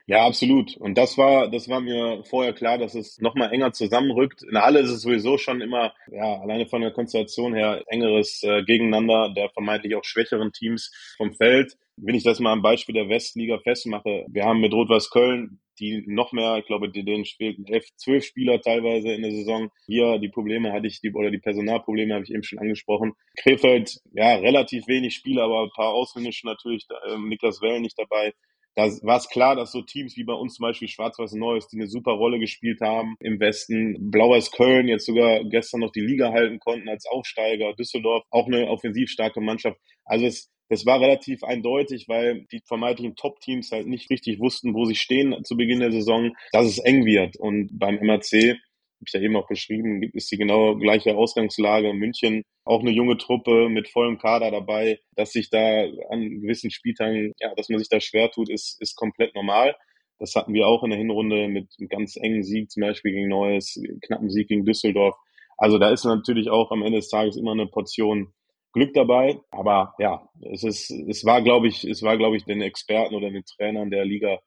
Ja, 0.09 0.25
absolut. 0.27 0.75
Und 0.79 0.97
das 0.97 1.19
war, 1.19 1.51
das 1.51 1.69
war 1.69 1.83
mir 1.83 2.23
vorher 2.25 2.55
klar, 2.55 2.79
dass 2.79 2.95
es 2.95 3.19
nochmal 3.19 3.53
enger 3.53 3.73
zusammenrückt. 3.75 4.43
In 4.43 4.53
der 4.55 4.63
Halle 4.63 4.81
ist 4.81 4.89
es 4.89 5.03
sowieso 5.03 5.37
schon 5.37 5.61
immer, 5.61 5.93
ja, 6.11 6.41
alleine 6.41 6.65
von 6.67 6.81
der 6.81 6.93
Konstellation 6.93 7.53
her, 7.55 7.83
engeres 7.89 8.43
äh, 8.43 8.63
Gegeneinander 8.65 9.35
der 9.37 9.51
vermeintlich 9.51 9.95
auch 9.97 10.05
schwächeren 10.05 10.51
Teams 10.51 10.91
vom 11.19 11.35
Feld. 11.35 11.75
Wenn 11.99 12.15
ich 12.15 12.23
das 12.25 12.41
mal 12.41 12.53
am 12.53 12.63
Beispiel 12.63 12.95
der 12.95 13.11
Westliga 13.11 13.59
festmache, 13.59 14.25
wir 14.31 14.45
haben 14.45 14.61
mit 14.61 14.73
Rot-Weiß 14.73 15.11
Köln, 15.11 15.61
die 15.79 16.03
noch 16.07 16.33
mehr, 16.33 16.57
ich 16.57 16.65
glaube, 16.67 16.89
denen 16.91 17.27
spielten 17.27 17.67
elf, 17.67 17.85
zwölf 17.97 18.25
Spieler 18.25 18.63
teilweise 18.63 19.13
in 19.13 19.21
der 19.21 19.33
Saison. 19.33 19.69
Hier 19.85 20.19
die 20.19 20.31
Probleme 20.31 20.73
hatte 20.73 20.87
ich, 20.87 21.03
die, 21.03 21.13
oder 21.13 21.31
die 21.31 21.39
Personalprobleme 21.39 22.15
habe 22.15 22.25
ich 22.25 22.31
eben 22.33 22.43
schon 22.45 22.59
angesprochen. 22.59 23.13
Krefeld, 23.37 24.01
ja, 24.15 24.37
relativ 24.37 24.89
wenig 24.89 25.15
Spieler, 25.15 25.43
aber 25.43 25.65
ein 25.65 25.71
paar 25.77 25.93
ausländische 25.93 26.47
natürlich, 26.47 26.87
äh, 27.07 27.19
Niklas 27.19 27.61
Wellen 27.61 27.83
nicht 27.83 27.99
dabei 27.99 28.33
da 28.79 28.85
war 29.03 29.17
es 29.17 29.29
klar, 29.29 29.57
dass 29.57 29.73
so 29.73 29.83
Teams 29.83 30.17
wie 30.17 30.23
bei 30.23 30.35
uns 30.35 30.55
zum 30.55 30.63
Beispiel 30.63 30.87
Schwarz-Weiß 30.87 31.33
Neues, 31.33 31.67
die 31.67 31.79
eine 31.79 31.89
super 31.89 32.13
Rolle 32.13 32.39
gespielt 32.39 32.81
haben 32.81 33.17
im 33.19 33.41
Westen, 33.41 34.13
Blau-Weiß 34.13 34.53
Köln 34.53 34.87
jetzt 34.87 35.05
sogar 35.05 35.43
gestern 35.51 35.81
noch 35.81 35.91
die 35.91 36.01
Liga 36.01 36.31
halten 36.31 36.61
konnten 36.61 36.89
als 36.89 37.05
Aufsteiger, 37.07 37.75
Düsseldorf 37.75 38.23
auch 38.31 38.47
eine 38.47 38.69
offensiv 38.69 39.11
starke 39.11 39.41
Mannschaft. 39.41 39.81
Also 40.05 40.27
es, 40.27 40.53
das 40.69 40.87
war 40.87 41.01
relativ 41.01 41.43
eindeutig, 41.43 42.07
weil 42.07 42.47
die 42.53 42.61
vermeintlichen 42.65 43.17
Top-Teams 43.17 43.73
halt 43.73 43.89
nicht 43.89 44.11
richtig 44.11 44.39
wussten, 44.39 44.75
wo 44.75 44.85
sie 44.85 44.95
stehen 44.95 45.35
zu 45.43 45.57
Beginn 45.57 45.81
der 45.81 45.91
Saison, 45.91 46.31
dass 46.53 46.67
es 46.67 46.79
eng 46.79 47.05
wird. 47.05 47.37
Und 47.37 47.77
beim 47.77 47.97
MRC 47.97 48.59
habe 48.99 49.05
ich 49.07 49.13
ja 49.13 49.21
eben 49.21 49.37
auch 49.37 49.47
beschrieben, 49.47 50.03
ist 50.13 50.31
die 50.33 50.37
genau 50.37 50.77
gleiche 50.77 51.17
Ausgangslage. 51.17 51.95
München 51.95 52.43
auch 52.65 52.81
eine 52.81 52.91
junge 52.91 53.17
Truppe 53.17 53.69
mit 53.69 53.89
vollem 53.89 54.19
Kader 54.19 54.51
dabei, 54.51 54.99
dass 55.15 55.33
sich 55.33 55.51
da 55.51 55.85
an 56.11 56.41
gewissen 56.41 56.71
Spieltagen, 56.71 57.33
ja, 57.39 57.55
dass 57.55 57.69
man 57.69 57.79
sich 57.79 57.89
da 57.89 58.01
schwer 58.01 58.31
tut, 58.31 58.51
ist, 58.51 58.81
ist 58.81 58.97
komplett 58.97 59.35
normal. 59.35 59.77
Das 60.19 60.35
hatten 60.35 60.53
wir 60.53 60.67
auch 60.67 60.83
in 60.83 60.91
der 60.91 60.99
Hinrunde 60.99 61.47
mit 61.47 61.69
einem 61.79 61.89
ganz 61.89 62.17
engen 62.17 62.43
Sieg, 62.43 62.71
zum 62.71 62.81
Beispiel 62.81 63.13
gegen 63.13 63.29
Neues, 63.29 63.81
knappen 64.03 64.31
Sieg 64.31 64.49
gegen 64.49 64.65
Düsseldorf. 64.65 65.15
Also 65.57 65.79
da 65.79 65.91
ist 65.91 66.05
natürlich 66.05 66.51
auch 66.51 66.73
am 66.73 66.83
Ende 66.83 66.99
des 66.99 67.09
Tages 67.09 67.37
immer 67.37 67.53
eine 67.53 67.67
Portion 67.67 68.33
Glück 68.73 68.95
dabei. 68.95 69.39
Aber 69.51 69.95
ja, 69.99 70.29
es 70.53 70.65
ist, 70.65 70.91
es 70.91 71.25
war, 71.25 71.41
glaube 71.43 71.69
ich, 71.69 71.85
es 71.85 72.03
war, 72.03 72.17
glaube 72.17 72.37
ich, 72.37 72.45
den 72.45 72.63
Experten 72.63 73.15
oder 73.15 73.31
den 73.31 73.45
Trainern 73.45 73.91
der 73.91 74.05
Liga 74.05 74.41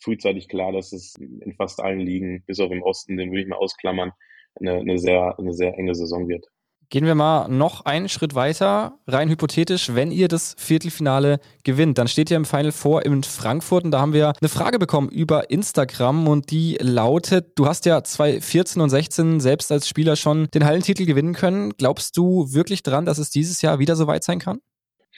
frühzeitig 0.00 0.48
klar, 0.48 0.72
dass 0.72 0.92
es 0.92 1.14
in 1.16 1.54
fast 1.56 1.80
allen 1.80 2.00
Ligen, 2.00 2.42
bis 2.46 2.60
auf 2.60 2.70
im 2.70 2.82
Osten, 2.82 3.16
den 3.16 3.30
würde 3.30 3.42
ich 3.42 3.48
mal 3.48 3.56
ausklammern, 3.56 4.12
eine, 4.58 4.74
eine, 4.74 4.98
sehr, 4.98 5.38
eine 5.38 5.52
sehr 5.52 5.76
enge 5.78 5.94
Saison 5.94 6.28
wird. 6.28 6.46
Gehen 6.92 7.06
wir 7.06 7.14
mal 7.14 7.46
noch 7.46 7.84
einen 7.84 8.08
Schritt 8.08 8.34
weiter, 8.34 8.98
rein 9.06 9.28
hypothetisch, 9.28 9.94
wenn 9.94 10.10
ihr 10.10 10.26
das 10.26 10.56
Viertelfinale 10.58 11.38
gewinnt, 11.62 11.98
dann 11.98 12.08
steht 12.08 12.32
ihr 12.32 12.36
im 12.36 12.44
Final 12.44 12.72
Four 12.72 13.06
in 13.06 13.22
Frankfurt 13.22 13.84
und 13.84 13.92
da 13.92 14.00
haben 14.00 14.12
wir 14.12 14.32
eine 14.40 14.48
Frage 14.48 14.80
bekommen 14.80 15.08
über 15.08 15.50
Instagram 15.50 16.26
und 16.26 16.50
die 16.50 16.78
lautet, 16.80 17.56
du 17.56 17.66
hast 17.66 17.86
ja 17.86 18.02
2014 18.02 18.82
und 18.82 18.90
16 18.90 19.38
selbst 19.38 19.70
als 19.70 19.88
Spieler 19.88 20.16
schon 20.16 20.48
den 20.52 20.64
Hallentitel 20.64 21.06
gewinnen 21.06 21.34
können. 21.34 21.74
Glaubst 21.78 22.16
du 22.16 22.52
wirklich 22.52 22.82
dran, 22.82 23.04
dass 23.04 23.18
es 23.18 23.30
dieses 23.30 23.62
Jahr 23.62 23.78
wieder 23.78 23.94
so 23.94 24.08
weit 24.08 24.24
sein 24.24 24.40
kann? 24.40 24.60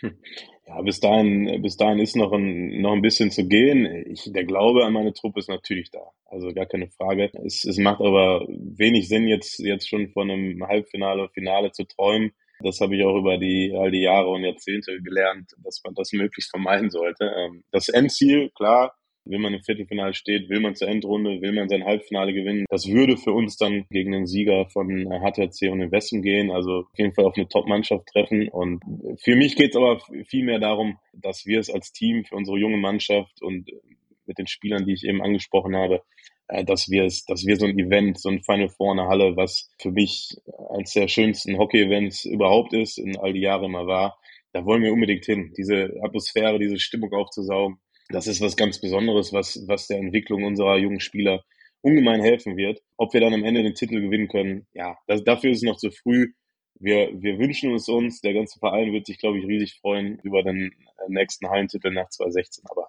Hm. 0.00 0.18
Ja, 0.74 0.80
bis 0.80 1.00
dahin, 1.00 1.60
bis 1.60 1.76
dahin 1.76 1.98
ist 1.98 2.16
noch 2.16 2.32
ein, 2.32 2.80
noch 2.80 2.92
ein 2.92 3.02
bisschen 3.02 3.30
zu 3.30 3.46
gehen. 3.46 3.84
Ich, 4.10 4.32
der 4.32 4.44
Glaube 4.44 4.86
an 4.86 4.94
meine 4.94 5.12
Truppe 5.12 5.40
ist 5.40 5.50
natürlich 5.50 5.90
da. 5.90 6.00
Also 6.24 6.54
gar 6.54 6.64
keine 6.64 6.88
Frage. 6.88 7.30
Es, 7.44 7.66
es 7.66 7.76
macht 7.76 8.00
aber 8.00 8.46
wenig 8.48 9.06
Sinn, 9.08 9.28
jetzt, 9.28 9.58
jetzt 9.58 9.86
schon 9.86 10.08
von 10.08 10.30
einem 10.30 10.66
Halbfinale, 10.66 11.28
Finale 11.28 11.72
zu 11.72 11.84
träumen. 11.84 12.32
Das 12.60 12.80
habe 12.80 12.96
ich 12.96 13.04
auch 13.04 13.18
über 13.18 13.36
die, 13.36 13.74
all 13.76 13.90
die 13.90 14.00
Jahre 14.00 14.28
und 14.28 14.44
Jahrzehnte 14.44 15.02
gelernt, 15.02 15.50
dass 15.62 15.82
man 15.84 15.94
das 15.94 16.12
möglichst 16.12 16.50
vermeiden 16.50 16.88
sollte. 16.88 17.30
Ähm, 17.36 17.64
das 17.70 17.90
Endziel, 17.90 18.50
klar, 18.56 18.94
wenn 19.24 19.40
man 19.40 19.54
im 19.54 19.62
Viertelfinale 19.62 20.14
steht, 20.14 20.48
will 20.48 20.60
man 20.60 20.74
zur 20.74 20.88
Endrunde, 20.88 21.40
will 21.40 21.52
man 21.52 21.68
sein 21.68 21.84
Halbfinale 21.84 22.32
gewinnen. 22.32 22.66
Das 22.70 22.88
würde 22.88 23.16
für 23.16 23.32
uns 23.32 23.56
dann 23.56 23.84
gegen 23.90 24.12
den 24.12 24.26
Sieger 24.26 24.68
von 24.70 24.88
HTC 24.88 25.70
und 25.70 25.78
den 25.78 25.92
Westen 25.92 26.22
gehen. 26.22 26.50
Also 26.50 26.80
auf 26.80 26.98
jeden 26.98 27.14
Fall 27.14 27.24
auf 27.24 27.36
eine 27.36 27.48
Top-Mannschaft 27.48 28.06
treffen. 28.06 28.48
Und 28.48 28.82
für 29.20 29.36
mich 29.36 29.56
geht 29.56 29.70
es 29.70 29.76
aber 29.76 30.00
viel 30.26 30.44
mehr 30.44 30.58
darum, 30.58 30.98
dass 31.12 31.46
wir 31.46 31.60
es 31.60 31.70
als 31.70 31.92
Team 31.92 32.24
für 32.24 32.36
unsere 32.36 32.58
junge 32.58 32.78
Mannschaft 32.78 33.40
und 33.42 33.70
mit 34.26 34.38
den 34.38 34.46
Spielern, 34.46 34.86
die 34.86 34.94
ich 34.94 35.04
eben 35.04 35.22
angesprochen 35.22 35.76
habe, 35.76 36.02
äh, 36.48 36.64
dass 36.64 36.90
wir 36.90 37.04
es, 37.04 37.24
dass 37.24 37.46
wir 37.46 37.56
so 37.56 37.66
ein 37.66 37.78
Event, 37.78 38.18
so 38.18 38.28
ein 38.28 38.42
Final 38.42 38.68
Four 38.68 38.92
in 38.92 38.98
der 38.98 39.08
Halle, 39.08 39.36
was 39.36 39.70
für 39.80 39.90
mich 39.90 40.36
eines 40.70 40.92
der 40.92 41.08
schönsten 41.08 41.58
Hockey-Events 41.58 42.24
überhaupt 42.24 42.72
ist, 42.72 42.98
in 42.98 43.16
all 43.16 43.32
die 43.32 43.40
Jahre 43.40 43.66
immer 43.66 43.86
war, 43.86 44.18
da 44.52 44.64
wollen 44.64 44.82
wir 44.82 44.92
unbedingt 44.92 45.24
hin. 45.24 45.52
Diese 45.56 45.94
Atmosphäre, 46.02 46.58
diese 46.58 46.78
Stimmung 46.78 47.12
aufzusaugen, 47.12 47.78
das 48.08 48.26
ist 48.26 48.40
was 48.40 48.56
ganz 48.56 48.80
Besonderes, 48.80 49.32
was, 49.32 49.64
was 49.66 49.86
der 49.86 49.98
Entwicklung 49.98 50.44
unserer 50.44 50.78
jungen 50.78 51.00
Spieler 51.00 51.44
ungemein 51.80 52.20
helfen 52.20 52.56
wird. 52.56 52.80
Ob 52.96 53.12
wir 53.12 53.20
dann 53.20 53.34
am 53.34 53.44
Ende 53.44 53.62
den 53.62 53.74
Titel 53.74 54.00
gewinnen 54.00 54.28
können, 54.28 54.66
ja, 54.72 54.96
das, 55.06 55.24
dafür 55.24 55.50
ist 55.50 55.58
es 55.58 55.62
noch 55.62 55.76
zu 55.76 55.90
früh. 55.90 56.32
Wir, 56.78 57.10
wir 57.14 57.38
wünschen 57.38 57.74
es 57.74 57.88
uns, 57.88 58.20
der 58.20 58.34
ganze 58.34 58.58
Verein 58.58 58.92
wird 58.92 59.06
sich, 59.06 59.18
glaube 59.18 59.38
ich, 59.38 59.46
riesig 59.46 59.78
freuen 59.80 60.18
über 60.22 60.42
den 60.42 60.72
nächsten 61.08 61.48
Hallentitel 61.48 61.90
nach 61.90 62.08
2016. 62.08 62.64
Aber 62.68 62.88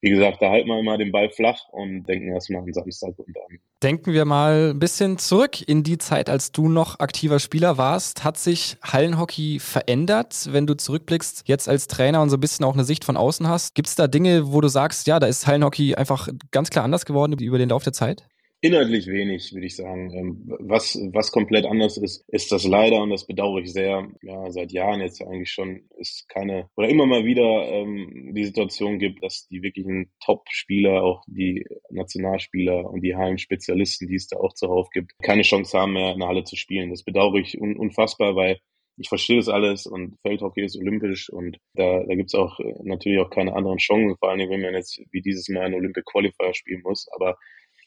wie 0.00 0.10
gesagt, 0.10 0.40
da 0.40 0.50
halten 0.50 0.68
wir 0.68 0.78
immer 0.78 0.96
den 0.96 1.10
Ball 1.10 1.28
flach 1.30 1.68
und 1.70 2.04
denken 2.04 2.32
erstmal 2.32 2.62
an 2.62 2.72
Samstag 2.72 3.18
und 3.18 3.34
dann. 3.34 3.58
Denken 3.82 4.12
wir 4.12 4.24
mal 4.24 4.70
ein 4.70 4.78
bisschen 4.78 5.18
zurück 5.18 5.60
in 5.66 5.82
die 5.82 5.98
Zeit, 5.98 6.30
als 6.30 6.52
du 6.52 6.68
noch 6.68 7.00
aktiver 7.00 7.40
Spieler 7.40 7.78
warst. 7.78 8.24
Hat 8.24 8.38
sich 8.38 8.76
Hallenhockey 8.82 9.58
verändert, 9.58 10.48
wenn 10.52 10.66
du 10.66 10.76
zurückblickst, 10.76 11.44
jetzt 11.46 11.68
als 11.68 11.88
Trainer 11.88 12.22
und 12.22 12.30
so 12.30 12.36
ein 12.36 12.40
bisschen 12.40 12.64
auch 12.64 12.74
eine 12.74 12.84
Sicht 12.84 13.04
von 13.04 13.16
außen 13.16 13.48
hast? 13.48 13.74
Gibt 13.74 13.88
es 13.88 13.96
da 13.96 14.06
Dinge, 14.06 14.52
wo 14.52 14.60
du 14.60 14.68
sagst, 14.68 15.06
ja, 15.08 15.18
da 15.18 15.26
ist 15.26 15.46
Hallenhockey 15.46 15.96
einfach 15.96 16.28
ganz 16.52 16.70
klar 16.70 16.84
anders 16.84 17.04
geworden 17.04 17.36
über 17.38 17.58
den 17.58 17.68
Lauf 17.68 17.82
der 17.82 17.92
Zeit? 17.92 18.24
Inhaltlich 18.60 19.06
wenig, 19.06 19.52
würde 19.52 19.66
ich 19.66 19.76
sagen. 19.76 20.12
Ähm, 20.12 20.42
was, 20.58 20.98
was 21.12 21.30
komplett 21.30 21.64
anders 21.64 21.96
ist, 21.96 22.28
ist 22.28 22.50
das 22.50 22.66
leider, 22.66 23.00
und 23.00 23.10
das 23.10 23.24
bedauere 23.24 23.60
ich 23.60 23.72
sehr, 23.72 24.08
ja, 24.22 24.50
seit 24.50 24.72
Jahren 24.72 25.00
jetzt 25.00 25.22
eigentlich 25.22 25.52
schon, 25.52 25.82
ist 25.96 26.28
keine, 26.28 26.68
oder 26.76 26.88
immer 26.88 27.06
mal 27.06 27.24
wieder 27.24 27.68
ähm, 27.68 28.32
die 28.34 28.44
Situation 28.44 28.98
gibt, 28.98 29.22
dass 29.22 29.46
die 29.46 29.62
wirklichen 29.62 30.10
Top-Spieler, 30.24 31.04
auch 31.04 31.22
die 31.28 31.66
Nationalspieler 31.90 32.90
und 32.90 33.02
die 33.02 33.14
Heimspezialisten, 33.14 34.08
die 34.08 34.16
es 34.16 34.26
da 34.26 34.38
auch 34.38 34.54
zuhauf 34.54 34.90
gibt, 34.90 35.12
keine 35.22 35.42
Chance 35.42 35.78
haben 35.78 35.92
mehr 35.92 36.14
in 36.14 36.18
der 36.18 36.28
Halle 36.28 36.42
zu 36.42 36.56
spielen. 36.56 36.90
Das 36.90 37.04
bedauere 37.04 37.36
ich 37.36 37.60
un 37.60 37.76
unfassbar, 37.76 38.34
weil 38.34 38.58
ich 38.96 39.08
verstehe 39.08 39.36
das 39.36 39.48
alles 39.48 39.86
und 39.86 40.18
Feldhockey 40.22 40.64
ist 40.64 40.76
olympisch 40.76 41.30
und 41.30 41.58
da, 41.74 42.02
da 42.02 42.14
gibt 42.16 42.30
es 42.30 42.34
auch 42.34 42.58
äh, 42.58 42.74
natürlich 42.82 43.20
auch 43.20 43.30
keine 43.30 43.54
anderen 43.54 43.78
Chancen, 43.78 44.16
vor 44.18 44.30
allem 44.30 44.50
wenn 44.50 44.62
man 44.62 44.74
jetzt 44.74 45.00
wie 45.12 45.22
dieses 45.22 45.48
Mal 45.48 45.66
einen 45.66 45.74
Olympic 45.74 46.04
Qualifier 46.10 46.52
spielen 46.54 46.82
muss. 46.82 47.06
Aber 47.14 47.36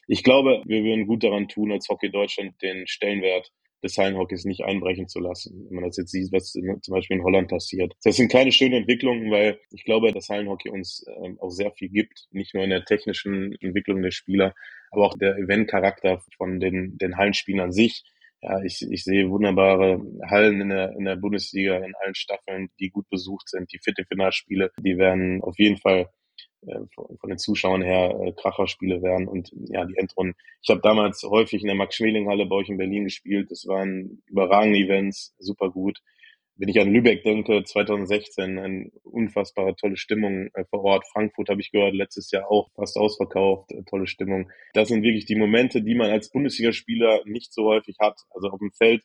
ich 0.06 0.22
glaube, 0.22 0.62
wir 0.66 0.84
würden 0.84 1.06
gut 1.06 1.24
daran 1.24 1.48
tun, 1.48 1.72
als 1.72 1.88
Hockey 1.88 2.10
Deutschland 2.10 2.60
den 2.62 2.86
Stellenwert 2.86 3.50
des 3.82 3.98
Hallenhockeys 3.98 4.44
nicht 4.44 4.62
einbrechen 4.62 5.08
zu 5.08 5.18
lassen. 5.18 5.66
Wenn 5.66 5.76
man 5.76 5.84
das 5.84 5.96
jetzt 5.96 6.12
sieht, 6.12 6.32
was 6.32 6.52
zum 6.52 6.94
Beispiel 6.94 7.16
in 7.16 7.24
Holland 7.24 7.48
passiert. 7.48 7.94
Das 8.04 8.16
sind 8.16 8.30
keine 8.30 8.52
schönen 8.52 8.74
Entwicklungen, 8.74 9.30
weil 9.30 9.58
ich 9.70 9.84
glaube, 9.84 10.12
dass 10.12 10.28
Hallenhockey 10.28 10.70
uns 10.70 11.04
ähm, 11.22 11.38
auch 11.40 11.50
sehr 11.50 11.72
viel 11.72 11.88
gibt. 11.88 12.26
Nicht 12.30 12.54
nur 12.54 12.62
in 12.62 12.70
der 12.70 12.84
technischen 12.84 13.54
Entwicklung 13.60 14.02
der 14.02 14.12
Spieler, 14.12 14.54
aber 14.90 15.06
auch 15.06 15.18
der 15.18 15.36
Eventcharakter 15.36 16.22
von 16.36 16.60
den, 16.60 16.96
den 16.98 17.16
Hallenspielen 17.16 17.60
an 17.60 17.72
sich. 17.72 18.04
Ja, 18.40 18.60
ich, 18.62 18.84
ich 18.88 19.04
sehe 19.04 19.30
wunderbare 19.30 20.00
Hallen 20.28 20.60
in 20.60 20.68
der, 20.68 20.92
in 20.96 21.04
der 21.04 21.16
Bundesliga, 21.16 21.76
in 21.76 21.94
allen 22.02 22.14
Staffeln, 22.14 22.70
die 22.80 22.90
gut 22.90 23.08
besucht 23.08 23.48
sind. 23.48 23.72
Die 23.72 23.78
Viertelfinalspiele, 23.78 24.70
die 24.78 24.98
werden 24.98 25.42
auf 25.42 25.58
jeden 25.58 25.78
Fall 25.78 26.08
von 26.94 27.28
den 27.28 27.38
Zuschauern 27.38 27.82
her 27.82 28.18
äh, 28.20 28.32
Kracherspiele 28.32 29.02
werden 29.02 29.26
und 29.26 29.50
ja, 29.68 29.84
die 29.84 29.96
Endrunden. 29.96 30.36
Ich 30.62 30.70
habe 30.70 30.80
damals 30.80 31.22
häufig 31.22 31.62
in 31.62 31.66
der 31.66 31.76
Max-Schmeling-Halle 31.76 32.46
bei 32.46 32.56
euch 32.56 32.68
in 32.68 32.78
Berlin 32.78 33.04
gespielt. 33.04 33.50
Das 33.50 33.66
waren 33.66 34.22
überragende 34.26 34.78
Events, 34.78 35.34
super 35.38 35.70
gut. 35.70 35.98
Wenn 36.56 36.68
ich 36.68 36.78
an 36.78 36.92
Lübeck 36.92 37.24
denke, 37.24 37.64
2016, 37.64 38.58
eine 38.58 38.90
unfassbare 39.02 39.74
tolle 39.74 39.96
Stimmung 39.96 40.48
äh, 40.54 40.64
vor 40.70 40.84
Ort. 40.84 41.04
Frankfurt 41.12 41.48
habe 41.48 41.60
ich 41.60 41.72
gehört, 41.72 41.94
letztes 41.94 42.30
Jahr 42.30 42.50
auch 42.50 42.70
fast 42.74 42.96
ausverkauft, 42.96 43.72
äh, 43.72 43.82
tolle 43.88 44.06
Stimmung. 44.06 44.50
Das 44.74 44.88
sind 44.88 45.02
wirklich 45.02 45.24
die 45.24 45.36
Momente, 45.36 45.82
die 45.82 45.94
man 45.94 46.10
als 46.10 46.30
Bundesligaspieler 46.30 47.22
nicht 47.24 47.52
so 47.52 47.64
häufig 47.64 47.96
hat. 48.00 48.20
Also 48.30 48.48
auf 48.48 48.58
dem 48.60 48.70
Feld 48.72 49.02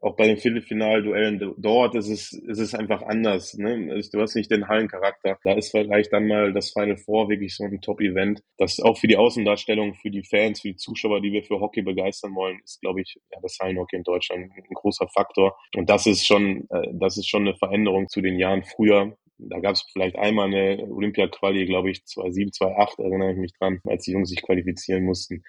auch 0.00 0.16
bei 0.16 0.26
den 0.26 0.36
Viertelfinalduellen 0.36 1.54
dort 1.56 1.94
ist 1.94 2.08
es, 2.08 2.32
ist 2.32 2.58
es 2.58 2.74
einfach 2.74 3.02
anders. 3.02 3.54
Ne? 3.54 4.00
Du 4.12 4.20
hast 4.20 4.34
nicht 4.34 4.50
den 4.50 4.68
Hallencharakter. 4.68 5.38
Da 5.42 5.52
ist 5.54 5.70
vielleicht 5.70 6.12
dann 6.12 6.26
mal 6.26 6.52
das 6.52 6.72
Final 6.72 6.96
Four 6.96 7.28
wirklich 7.28 7.56
so 7.56 7.64
ein 7.64 7.80
Top-Event. 7.80 8.42
Das 8.58 8.80
auch 8.80 8.98
für 8.98 9.06
die 9.06 9.16
Außendarstellung, 9.16 9.94
für 9.94 10.10
die 10.10 10.24
Fans, 10.24 10.60
für 10.60 10.68
die 10.68 10.76
Zuschauer, 10.76 11.20
die 11.20 11.32
wir 11.32 11.42
für 11.42 11.60
Hockey 11.60 11.82
begeistern 11.82 12.34
wollen, 12.34 12.60
ist, 12.62 12.80
glaube 12.80 13.00
ich, 13.00 13.18
ja, 13.32 13.38
das 13.40 13.58
Hallenhockey 13.60 13.96
in 13.96 14.02
Deutschland 14.02 14.50
ein 14.52 14.74
großer 14.74 15.08
Faktor. 15.08 15.56
Und 15.76 15.88
das 15.88 16.06
ist 16.06 16.26
schon, 16.26 16.66
äh, 16.70 16.88
das 16.92 17.16
ist 17.16 17.28
schon 17.28 17.42
eine 17.42 17.56
Veränderung 17.56 18.08
zu 18.08 18.20
den 18.20 18.38
Jahren 18.38 18.62
früher. 18.64 19.16
Da 19.38 19.58
gab 19.58 19.72
es 19.72 19.86
vielleicht 19.92 20.16
einmal 20.16 20.46
eine 20.46 20.84
Olympia-Quali, 20.84 21.66
glaube 21.66 21.90
ich, 21.90 22.04
2007, 22.04 22.52
2008, 22.52 22.98
erinnere 23.00 23.32
ich 23.32 23.38
mich 23.38 23.52
dran, 23.58 23.80
als 23.84 24.04
die 24.04 24.12
Jungs 24.12 24.28
sich 24.28 24.42
qualifizieren 24.42 25.04
mussten 25.04 25.42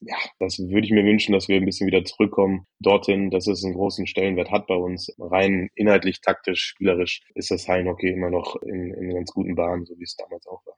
ja, 0.00 0.16
das 0.38 0.58
würde 0.58 0.86
ich 0.86 0.92
mir 0.92 1.04
wünschen, 1.04 1.32
dass 1.32 1.48
wir 1.48 1.56
ein 1.56 1.64
bisschen 1.64 1.86
wieder 1.86 2.04
zurückkommen 2.04 2.66
dorthin, 2.80 3.30
dass 3.30 3.46
es 3.46 3.64
einen 3.64 3.74
großen 3.74 4.06
Stellenwert 4.06 4.50
hat 4.50 4.66
bei 4.66 4.76
uns. 4.76 5.14
Rein 5.18 5.70
inhaltlich, 5.74 6.20
taktisch, 6.20 6.62
spielerisch 6.62 7.22
ist 7.34 7.50
das 7.50 7.68
Hallenhockey 7.68 8.10
immer 8.10 8.30
noch 8.30 8.56
in, 8.62 8.92
in 8.94 9.14
ganz 9.14 9.32
guten 9.32 9.54
Bahnen, 9.54 9.84
so 9.86 9.98
wie 9.98 10.04
es 10.04 10.16
damals 10.16 10.46
auch 10.46 10.64
war. 10.66 10.76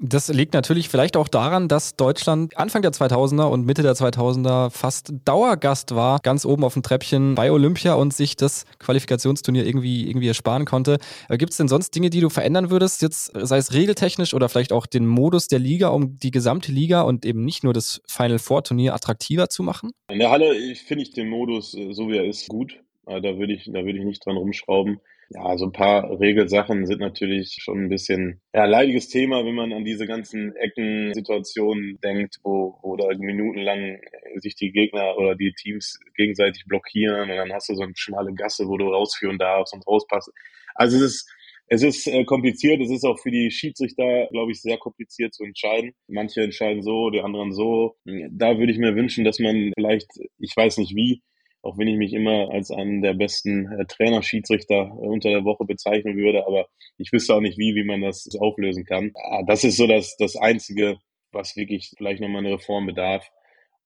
Das 0.00 0.28
liegt 0.28 0.54
natürlich 0.54 0.88
vielleicht 0.88 1.16
auch 1.16 1.28
daran, 1.28 1.68
dass 1.68 1.94
Deutschland 1.96 2.56
Anfang 2.56 2.82
der 2.82 2.92
2000er 2.92 3.44
und 3.44 3.66
Mitte 3.66 3.82
der 3.82 3.94
2000er 3.94 4.70
fast 4.70 5.12
Dauergast 5.24 5.94
war, 5.94 6.18
ganz 6.18 6.44
oben 6.44 6.64
auf 6.64 6.72
dem 6.72 6.82
Treppchen 6.82 7.34
bei 7.34 7.52
Olympia 7.52 7.94
und 7.94 8.12
sich 8.12 8.34
das 8.34 8.64
Qualifikationsturnier 8.78 9.64
irgendwie, 9.64 10.08
irgendwie 10.08 10.28
ersparen 10.28 10.64
konnte. 10.64 10.98
Äh, 11.28 11.38
Gibt 11.38 11.52
es 11.52 11.58
denn 11.58 11.68
sonst 11.68 11.94
Dinge, 11.94 12.10
die 12.10 12.20
du 12.20 12.30
verändern 12.30 12.70
würdest, 12.70 13.02
jetzt 13.02 13.32
sei 13.34 13.58
es 13.58 13.74
regeltechnisch 13.74 14.34
oder 14.34 14.48
vielleicht 14.48 14.72
auch 14.72 14.86
den 14.86 15.06
Modus 15.06 15.46
der 15.46 15.58
Liga, 15.58 15.88
um 15.88 16.18
die 16.18 16.30
gesamte 16.30 16.72
Liga 16.72 17.02
und 17.02 17.24
eben 17.24 17.44
nicht 17.44 17.62
nur 17.62 17.72
das 17.72 18.00
Final 18.08 18.38
Four 18.38 18.64
Turnier 18.64 18.94
attraktiver 18.94 19.50
zu 19.50 19.62
machen? 19.62 19.92
In 20.10 20.18
der 20.18 20.30
Halle 20.30 20.52
finde 20.74 21.04
ich 21.04 21.12
den 21.12 21.28
Modus, 21.28 21.74
äh, 21.74 21.92
so 21.92 22.08
wie 22.08 22.16
er 22.16 22.24
ist, 22.24 22.48
gut. 22.48 22.81
Äh, 23.06 23.20
da 23.20 23.36
würde 23.38 23.52
ich, 23.54 23.64
da 23.66 23.84
würde 23.84 23.98
ich 23.98 24.04
nicht 24.04 24.24
dran 24.24 24.36
rumschrauben. 24.36 25.00
Ja, 25.34 25.56
so 25.56 25.66
ein 25.66 25.72
paar 25.72 26.20
Regelsachen 26.20 26.86
sind 26.86 27.00
natürlich 27.00 27.56
schon 27.58 27.84
ein 27.84 27.88
bisschen 27.88 28.42
ja, 28.52 28.66
leidiges 28.66 29.08
Thema, 29.08 29.44
wenn 29.46 29.54
man 29.54 29.72
an 29.72 29.84
diese 29.84 30.06
ganzen 30.06 30.54
Ecken-Situationen 30.56 31.98
denkt, 32.02 32.36
wo, 32.42 32.78
wo 32.82 32.96
da 32.96 33.08
minutenlang 33.16 33.98
sich 34.36 34.56
die 34.56 34.72
Gegner 34.72 35.16
oder 35.16 35.34
die 35.34 35.54
Teams 35.54 35.98
gegenseitig 36.16 36.64
blockieren 36.66 37.30
und 37.30 37.36
dann 37.36 37.52
hast 37.52 37.70
du 37.70 37.74
so 37.74 37.82
eine 37.82 37.94
schmale 37.96 38.34
Gasse, 38.34 38.68
wo 38.68 38.76
du 38.76 38.88
rausführen 38.88 39.38
darfst 39.38 39.72
und 39.72 39.86
rauspasst. 39.86 40.30
Also 40.74 40.98
es 40.98 41.02
ist, 41.02 41.30
es 41.68 41.82
ist 41.82 42.06
äh, 42.08 42.24
kompliziert, 42.24 42.82
es 42.82 42.90
ist 42.90 43.04
auch 43.04 43.18
für 43.18 43.30
die 43.30 43.50
Schiedsrichter, 43.50 44.28
glaube 44.32 44.52
ich, 44.52 44.60
sehr 44.60 44.76
kompliziert 44.76 45.32
zu 45.32 45.44
entscheiden. 45.44 45.92
Manche 46.08 46.42
entscheiden 46.42 46.82
so, 46.82 47.08
die 47.08 47.20
anderen 47.20 47.52
so. 47.52 47.96
Da 48.04 48.58
würde 48.58 48.72
ich 48.72 48.78
mir 48.78 48.94
wünschen, 48.94 49.24
dass 49.24 49.38
man 49.38 49.72
vielleicht, 49.74 50.08
ich 50.38 50.54
weiß 50.54 50.76
nicht 50.76 50.94
wie, 50.94 51.22
auch 51.62 51.78
wenn 51.78 51.88
ich 51.88 51.96
mich 51.96 52.12
immer 52.12 52.50
als 52.50 52.70
einen 52.70 53.02
der 53.02 53.14
besten 53.14 53.66
äh, 53.72 53.86
Trainer-Schiedsrichter 53.86 54.74
äh, 54.74 55.06
unter 55.06 55.30
der 55.30 55.44
Woche 55.44 55.64
bezeichnen 55.64 56.16
würde, 56.16 56.46
aber 56.46 56.66
ich 56.98 57.12
wüsste 57.12 57.34
auch 57.34 57.40
nicht 57.40 57.58
wie, 57.58 57.74
wie 57.74 57.84
man 57.84 58.02
das 58.02 58.28
auflösen 58.38 58.84
kann. 58.84 59.12
Ah, 59.14 59.42
das 59.46 59.64
ist 59.64 59.76
so 59.76 59.86
das, 59.86 60.16
das 60.16 60.36
Einzige, 60.36 60.98
was 61.30 61.56
wirklich 61.56 61.92
vielleicht 61.96 62.20
nochmal 62.20 62.44
eine 62.44 62.54
Reform 62.54 62.86
bedarf. 62.86 63.30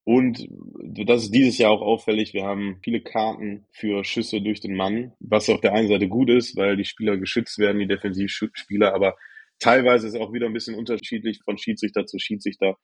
Und 0.05 0.47
das 1.05 1.25
ist 1.25 1.35
dieses 1.35 1.59
Jahr 1.59 1.73
auch 1.73 1.83
auffällig. 1.83 2.33
Wir 2.33 2.45
haben 2.45 2.79
viele 2.83 3.01
Karten 3.01 3.67
für 3.73 4.05
Schüsse 4.05 4.41
durch 4.41 4.61
den 4.61 4.75
Mann, 4.75 5.13
was 5.19 5.51
auf 5.51 5.61
der 5.61 5.75
einen 5.75 5.89
Seite 5.89 6.09
gut 6.09 6.31
ist, 6.31 6.57
weil 6.57 6.77
die 6.77 6.85
Spieler 6.85 7.17
geschützt 7.17 7.59
werden, 7.59 7.81
die 7.81 7.89
Defensivspieler, 7.89 8.95
aber 8.95 9.17
teilweise 9.59 10.07
ist 10.07 10.17
auch 10.17 10.33
wieder 10.33 10.47
ein 10.47 10.53
bisschen 10.53 10.77
unterschiedlich 10.77 11.41
von 11.45 11.59
Schiedsrichter 11.59 12.07
zu 12.07 12.19
Schiedsrichter 12.19 12.77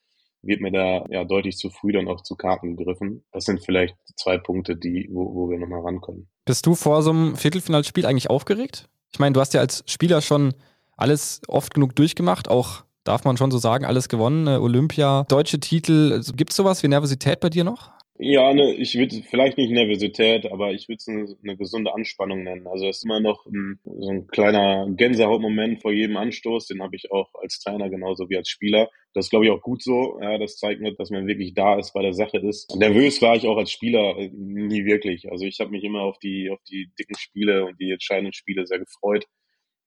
wird 0.42 0.60
mir 0.60 0.72
da 0.72 1.04
ja 1.08 1.24
deutlich 1.24 1.56
zu 1.56 1.70
früh 1.70 1.92
dann 1.92 2.08
auch 2.08 2.22
zu 2.22 2.36
Karten 2.36 2.76
gegriffen. 2.76 3.24
Das 3.32 3.44
sind 3.44 3.64
vielleicht 3.64 3.96
zwei 4.16 4.38
Punkte, 4.38 4.76
die, 4.76 5.08
wo, 5.10 5.34
wo 5.34 5.50
wir 5.50 5.58
nochmal 5.58 5.80
rankommen. 5.80 6.28
Bist 6.44 6.66
du 6.66 6.74
vor 6.74 7.02
so 7.02 7.10
einem 7.10 7.36
Viertelfinalspiel 7.36 8.06
eigentlich 8.06 8.30
aufgeregt? 8.30 8.88
Ich 9.12 9.18
meine, 9.18 9.32
du 9.32 9.40
hast 9.40 9.54
ja 9.54 9.60
als 9.60 9.84
Spieler 9.86 10.20
schon 10.20 10.54
alles 10.96 11.42
oft 11.48 11.74
genug 11.74 11.94
durchgemacht, 11.96 12.48
auch 12.48 12.84
darf 13.04 13.24
man 13.24 13.36
schon 13.36 13.50
so 13.50 13.58
sagen, 13.58 13.84
alles 13.84 14.08
gewonnen, 14.08 14.48
Olympia, 14.48 15.24
deutsche 15.28 15.60
Titel. 15.60 16.12
Also, 16.12 16.32
Gibt 16.34 16.52
es 16.52 16.56
sowas 16.56 16.82
wie 16.82 16.88
Nervosität 16.88 17.40
bei 17.40 17.50
dir 17.50 17.64
noch? 17.64 17.90
Ja, 18.24 18.54
ne, 18.54 18.72
ich 18.74 18.96
würde 18.96 19.20
vielleicht 19.28 19.58
nicht 19.58 19.72
Nervosität, 19.72 20.46
aber 20.46 20.72
ich 20.72 20.88
würde 20.88 20.98
es 20.98 21.08
eine, 21.08 21.36
eine, 21.42 21.56
gesunde 21.56 21.92
Anspannung 21.92 22.44
nennen. 22.44 22.68
Also 22.68 22.86
es 22.86 22.98
ist 22.98 23.04
immer 23.04 23.18
noch 23.18 23.46
ein, 23.46 23.80
so 23.84 24.10
ein 24.10 24.28
kleiner 24.28 24.86
Gänsehautmoment 24.90 25.82
vor 25.82 25.90
jedem 25.90 26.16
Anstoß. 26.16 26.68
Den 26.68 26.82
habe 26.82 26.94
ich 26.94 27.10
auch 27.10 27.34
als 27.42 27.58
Trainer 27.58 27.90
genauso 27.90 28.30
wie 28.30 28.36
als 28.36 28.48
Spieler. 28.48 28.88
Das 29.12 29.28
glaube 29.28 29.46
ich, 29.46 29.50
auch 29.50 29.60
gut 29.60 29.82
so. 29.82 30.20
Ja, 30.22 30.38
das 30.38 30.56
zeigt 30.56 30.80
mir, 30.80 30.94
dass 30.94 31.10
man 31.10 31.26
wirklich 31.26 31.52
da 31.54 31.76
ist, 31.76 31.94
bei 31.94 32.02
der 32.02 32.12
Sache 32.12 32.38
ist. 32.38 32.72
Nervös 32.76 33.20
war 33.22 33.34
ich 33.34 33.48
auch 33.48 33.56
als 33.56 33.72
Spieler 33.72 34.16
äh, 34.16 34.30
nie 34.32 34.84
wirklich. 34.84 35.28
Also 35.28 35.44
ich 35.44 35.58
habe 35.58 35.70
mich 35.70 35.82
immer 35.82 36.02
auf 36.02 36.20
die, 36.20 36.48
auf 36.48 36.62
die 36.70 36.92
dicken 36.96 37.16
Spiele 37.18 37.64
und 37.66 37.80
die 37.80 37.90
entscheidenden 37.90 38.34
Spiele 38.34 38.66
sehr 38.66 38.78
gefreut. 38.78 39.26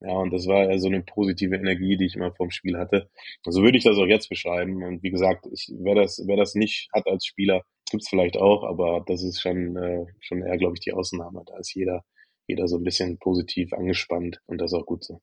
Ja, 0.01 0.11
und 0.11 0.31
das 0.33 0.45
war 0.45 0.69
eher 0.69 0.79
so 0.79 0.89
eine 0.89 1.03
positive 1.03 1.55
Energie, 1.55 1.95
die 1.95 2.07
ich 2.07 2.15
immer 2.15 2.33
vom 2.33 2.51
Spiel 2.51 2.77
hatte. 2.77 3.09
Also 3.45 3.61
würde 3.63 3.77
ich 3.77 3.85
das 3.85 3.97
auch 3.97 4.07
jetzt 4.07 4.27
beschreiben. 4.27 4.83
Und 4.83 5.03
wie 5.03 5.11
gesagt, 5.11 5.47
ich, 5.53 5.71
wer 5.79 5.95
das, 5.95 6.21
wer 6.27 6.35
das 6.35 6.53
nicht 6.53 6.89
hat 6.93 7.07
als 7.07 7.25
Spieler, 7.25 7.63
gibt's 7.95 8.09
vielleicht 8.09 8.37
auch, 8.37 8.63
aber 8.63 9.03
das 9.07 9.23
ist 9.23 9.41
schon, 9.41 9.75
äh, 9.77 10.05
schon 10.19 10.41
eher, 10.41 10.57
glaube 10.57 10.73
ich, 10.75 10.81
die 10.81 10.93
Ausnahme. 10.93 11.43
Da 11.45 11.57
ist 11.57 11.73
jeder, 11.73 12.03
jeder 12.47 12.67
so 12.67 12.77
ein 12.77 12.83
bisschen 12.83 13.17
positiv 13.19 13.73
angespannt 13.73 14.41
und 14.47 14.59
das 14.59 14.71
ist 14.73 14.77
auch 14.79 14.85
gut 14.85 15.03
so. 15.03 15.21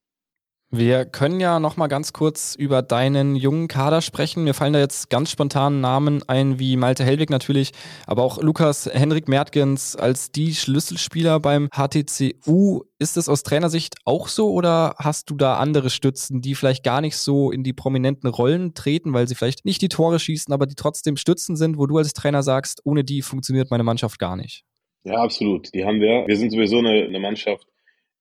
Wir 0.74 1.04
können 1.04 1.38
ja 1.38 1.60
noch 1.60 1.76
mal 1.76 1.86
ganz 1.86 2.14
kurz 2.14 2.54
über 2.54 2.80
deinen 2.80 3.36
jungen 3.36 3.68
Kader 3.68 4.00
sprechen. 4.00 4.44
Mir 4.44 4.54
fallen 4.54 4.72
da 4.72 4.78
jetzt 4.78 5.10
ganz 5.10 5.30
spontan 5.30 5.82
Namen 5.82 6.26
ein, 6.28 6.58
wie 6.58 6.78
Malte 6.78 7.04
Hellwig 7.04 7.28
natürlich, 7.28 7.72
aber 8.06 8.22
auch 8.22 8.40
Lukas 8.40 8.88
Henrik 8.90 9.28
Mertgens 9.28 9.96
als 9.96 10.32
die 10.32 10.54
Schlüsselspieler 10.54 11.40
beim 11.40 11.68
HTCU. 11.76 12.84
Ist 12.98 13.18
es 13.18 13.28
aus 13.28 13.42
Trainersicht 13.42 13.96
auch 14.06 14.28
so 14.28 14.50
oder 14.50 14.94
hast 14.96 15.28
du 15.28 15.34
da 15.34 15.58
andere 15.58 15.90
Stützen, 15.90 16.40
die 16.40 16.54
vielleicht 16.54 16.84
gar 16.84 17.02
nicht 17.02 17.18
so 17.18 17.50
in 17.50 17.64
die 17.64 17.74
prominenten 17.74 18.30
Rollen 18.30 18.72
treten, 18.72 19.12
weil 19.12 19.28
sie 19.28 19.34
vielleicht 19.34 19.66
nicht 19.66 19.82
die 19.82 19.90
Tore 19.90 20.18
schießen, 20.18 20.54
aber 20.54 20.64
die 20.64 20.74
trotzdem 20.74 21.18
Stützen 21.18 21.54
sind, 21.54 21.76
wo 21.76 21.86
du 21.86 21.98
als 21.98 22.14
Trainer 22.14 22.42
sagst, 22.42 22.80
ohne 22.84 23.04
die 23.04 23.20
funktioniert 23.20 23.70
meine 23.70 23.84
Mannschaft 23.84 24.18
gar 24.18 24.36
nicht? 24.36 24.64
Ja, 25.04 25.16
absolut. 25.16 25.68
Die 25.74 25.84
haben 25.84 26.00
wir. 26.00 26.26
Wir 26.26 26.36
sind 26.38 26.50
sowieso 26.50 26.78
eine, 26.78 27.02
eine 27.02 27.20
Mannschaft, 27.20 27.66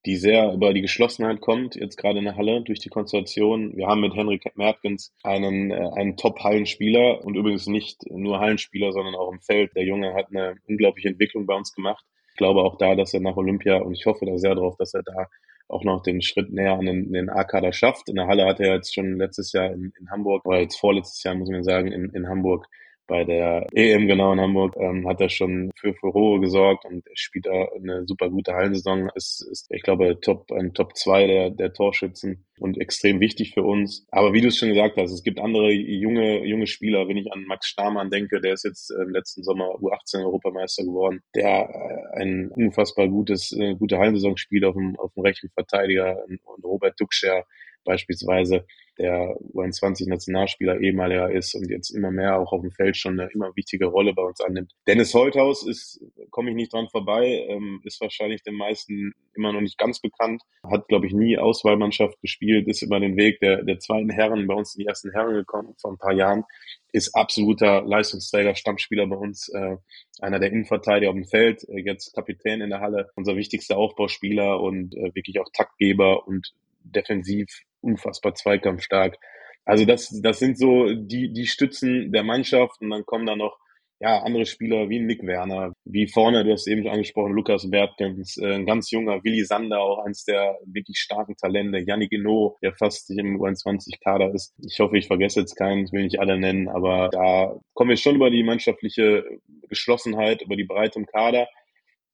die 0.05 0.15
sehr 0.15 0.51
über 0.51 0.73
die 0.73 0.81
Geschlossenheit 0.81 1.41
kommt, 1.41 1.75
jetzt 1.75 1.97
gerade 1.97 2.19
in 2.19 2.25
der 2.25 2.35
Halle 2.35 2.61
durch 2.61 2.79
die 2.79 2.89
Konstellation. 2.89 3.75
Wir 3.77 3.87
haben 3.87 4.01
mit 4.01 4.15
Henrik 4.15 4.45
Mertgens 4.55 5.13
einen, 5.23 5.71
äh, 5.71 5.89
einen 5.95 6.17
Top-Hallenspieler 6.17 7.23
und 7.23 7.35
übrigens 7.35 7.67
nicht 7.67 8.09
nur 8.09 8.39
Hallenspieler, 8.39 8.91
sondern 8.91 9.15
auch 9.15 9.31
im 9.31 9.41
Feld. 9.41 9.75
Der 9.75 9.83
Junge 9.83 10.13
hat 10.13 10.27
eine 10.29 10.55
unglaubliche 10.67 11.09
Entwicklung 11.09 11.45
bei 11.45 11.55
uns 11.55 11.73
gemacht. 11.73 12.03
Ich 12.31 12.37
glaube 12.37 12.61
auch 12.61 12.77
da, 12.77 12.95
dass 12.95 13.13
er 13.13 13.19
nach 13.19 13.37
Olympia 13.37 13.77
und 13.77 13.93
ich 13.93 14.05
hoffe 14.05 14.25
da 14.25 14.37
sehr 14.37 14.55
drauf, 14.55 14.75
dass 14.77 14.93
er 14.93 15.03
da 15.03 15.27
auch 15.67 15.83
noch 15.83 16.01
den 16.03 16.21
Schritt 16.21 16.51
näher 16.51 16.73
an 16.73 16.85
den, 16.85 17.13
den 17.13 17.29
A-Kader 17.29 17.71
schafft. 17.71 18.09
In 18.09 18.15
der 18.15 18.27
Halle 18.27 18.45
hat 18.45 18.59
er 18.59 18.75
jetzt 18.75 18.93
schon 18.93 19.17
letztes 19.17 19.53
Jahr 19.53 19.71
in, 19.71 19.93
in 19.99 20.09
Hamburg, 20.09 20.45
oder 20.45 20.59
jetzt 20.59 20.79
vorletztes 20.79 21.23
Jahr, 21.23 21.35
muss 21.35 21.49
man 21.49 21.63
sagen, 21.63 21.91
in, 21.91 22.09
in 22.09 22.27
Hamburg 22.27 22.67
bei 23.07 23.23
der 23.23 23.67
EM 23.73 24.07
genau 24.07 24.31
in 24.33 24.39
Hamburg 24.39 24.75
ähm, 24.77 25.07
hat 25.07 25.19
er 25.21 25.29
schon 25.29 25.71
für 25.75 25.93
Furore 25.93 26.39
gesorgt 26.39 26.85
und 26.85 27.03
spielt 27.13 27.45
da 27.45 27.67
eine 27.75 28.05
super 28.07 28.29
gute 28.29 28.53
Hallensaison. 28.53 29.09
Ist, 29.15 29.45
ist 29.51 29.67
ich 29.69 29.83
glaube, 29.83 30.19
Top, 30.21 30.51
ein 30.51 30.73
Top 30.73 30.95
2 30.95 31.27
der, 31.27 31.49
der 31.49 31.73
Torschützen 31.73 32.45
und 32.59 32.79
extrem 32.79 33.19
wichtig 33.19 33.53
für 33.53 33.63
uns. 33.63 34.05
Aber 34.11 34.33
wie 34.33 34.41
du 34.41 34.47
es 34.47 34.57
schon 34.57 34.69
gesagt 34.69 34.97
hast, 34.97 35.11
es 35.11 35.23
gibt 35.23 35.39
andere 35.39 35.71
junge, 35.71 36.45
junge 36.45 36.67
Spieler. 36.67 37.07
Wenn 37.07 37.17
ich 37.17 37.31
an 37.31 37.43
Max 37.45 37.67
Stamann 37.67 38.09
denke, 38.09 38.39
der 38.39 38.53
ist 38.53 38.63
jetzt 38.63 38.91
im 38.91 39.09
letzten 39.09 39.43
Sommer 39.43 39.65
U18 39.79 40.23
Europameister 40.23 40.83
geworden, 40.83 41.21
der 41.35 41.69
äh, 42.15 42.21
ein 42.21 42.49
unfassbar 42.49 43.07
gutes, 43.07 43.51
äh, 43.51 43.75
gute 43.75 43.97
Hallensaison 43.97 44.37
spielt 44.37 44.63
auf 44.63 44.75
dem, 44.75 44.95
auf 44.97 45.13
dem 45.13 45.23
rechten 45.23 45.49
Verteidiger 45.49 46.23
und 46.27 46.63
Robert 46.63 46.99
Duxcher 46.99 47.45
beispielsweise, 47.83 48.65
der 49.01 49.35
U21-Nationalspieler 49.53 50.79
ehemaliger 50.79 51.31
ist 51.31 51.55
und 51.55 51.69
jetzt 51.69 51.89
immer 51.89 52.11
mehr 52.11 52.37
auch 52.39 52.51
auf 52.51 52.61
dem 52.61 52.71
Feld 52.71 52.95
schon 52.95 53.19
eine 53.19 53.31
immer 53.31 53.55
wichtige 53.55 53.87
Rolle 53.87 54.13
bei 54.13 54.21
uns 54.21 54.39
annimmt. 54.41 54.73
Dennis 54.87 55.13
Holthaus 55.15 55.65
ist, 55.65 56.03
komme 56.29 56.51
ich 56.51 56.55
nicht 56.55 56.71
dran 56.71 56.87
vorbei, 56.87 57.45
ähm, 57.49 57.81
ist 57.83 57.99
wahrscheinlich 57.99 58.43
den 58.43 58.55
meisten 58.55 59.13
immer 59.33 59.53
noch 59.53 59.61
nicht 59.61 59.79
ganz 59.79 59.99
bekannt, 59.99 60.43
hat, 60.63 60.87
glaube 60.87 61.07
ich, 61.07 61.13
nie 61.13 61.37
Auswahlmannschaft 61.37 62.21
gespielt, 62.21 62.67
ist 62.67 62.83
über 62.83 62.99
den 62.99 63.17
Weg 63.17 63.39
der, 63.39 63.63
der 63.63 63.79
zweiten 63.79 64.11
Herren 64.11 64.45
bei 64.45 64.53
uns 64.53 64.75
in 64.75 64.81
die 64.81 64.87
ersten 64.87 65.11
Herren 65.11 65.33
gekommen 65.33 65.73
vor 65.81 65.91
ein 65.91 65.97
paar 65.97 66.13
Jahren, 66.13 66.43
ist 66.91 67.15
absoluter 67.15 67.81
Leistungsträger, 67.83 68.53
Stammspieler 68.53 69.07
bei 69.07 69.15
uns, 69.15 69.49
äh, 69.49 69.77
einer 70.19 70.39
der 70.39 70.51
Innenverteidiger 70.51 71.09
auf 71.09 71.15
dem 71.15 71.25
Feld, 71.25 71.67
äh, 71.69 71.79
jetzt 71.79 72.13
Kapitän 72.13 72.61
in 72.61 72.69
der 72.69 72.81
Halle, 72.81 73.09
unser 73.15 73.35
wichtigster 73.35 73.77
Aufbauspieler 73.77 74.61
und 74.61 74.95
äh, 74.95 75.15
wirklich 75.15 75.39
auch 75.39 75.49
Taktgeber 75.51 76.27
und 76.27 76.53
defensiv 76.83 77.47
unfassbar 77.81 78.35
zweikampfstark. 78.35 79.17
Also 79.65 79.85
das, 79.85 80.09
das 80.21 80.39
sind 80.39 80.57
so 80.57 80.93
die, 80.93 81.33
die 81.33 81.45
Stützen 81.45 82.11
der 82.11 82.23
Mannschaft 82.23 82.81
und 82.81 82.89
dann 82.89 83.05
kommen 83.05 83.25
da 83.25 83.35
noch 83.35 83.57
ja, 84.01 84.19
andere 84.23 84.47
Spieler 84.47 84.89
wie 84.89 84.99
Nick 84.99 85.21
Werner, 85.21 85.73
wie 85.85 86.07
vorne, 86.07 86.43
du 86.43 86.51
hast 86.51 86.67
eben 86.67 86.81
schon 86.81 86.91
angesprochen, 86.91 87.33
Lukas 87.33 87.69
Bertkens, 87.69 88.35
äh, 88.37 88.55
ein 88.55 88.65
ganz 88.65 88.89
junger 88.89 89.23
Willi 89.23 89.45
Sander, 89.45 89.79
auch 89.79 90.03
eins 90.03 90.25
der 90.25 90.57
wirklich 90.65 90.97
starken 90.97 91.35
Talente, 91.37 91.77
Yannick 91.77 92.11
Eno, 92.11 92.57
der 92.63 92.73
fast 92.73 93.11
im 93.11 93.39
U21-Kader 93.39 94.33
ist. 94.33 94.55
Ich 94.57 94.79
hoffe, 94.79 94.97
ich 94.97 95.05
vergesse 95.05 95.41
jetzt 95.41 95.55
keinen, 95.55 95.91
will 95.91 96.03
nicht 96.03 96.19
alle 96.19 96.39
nennen, 96.39 96.67
aber 96.67 97.09
da 97.11 97.59
kommen 97.73 97.91
wir 97.91 97.97
schon 97.97 98.15
über 98.15 98.31
die 98.31 98.43
mannschaftliche 98.43 99.23
Geschlossenheit, 99.69 100.41
über 100.41 100.55
die 100.55 100.65
Breite 100.65 100.97
im 100.97 101.05
Kader, 101.05 101.47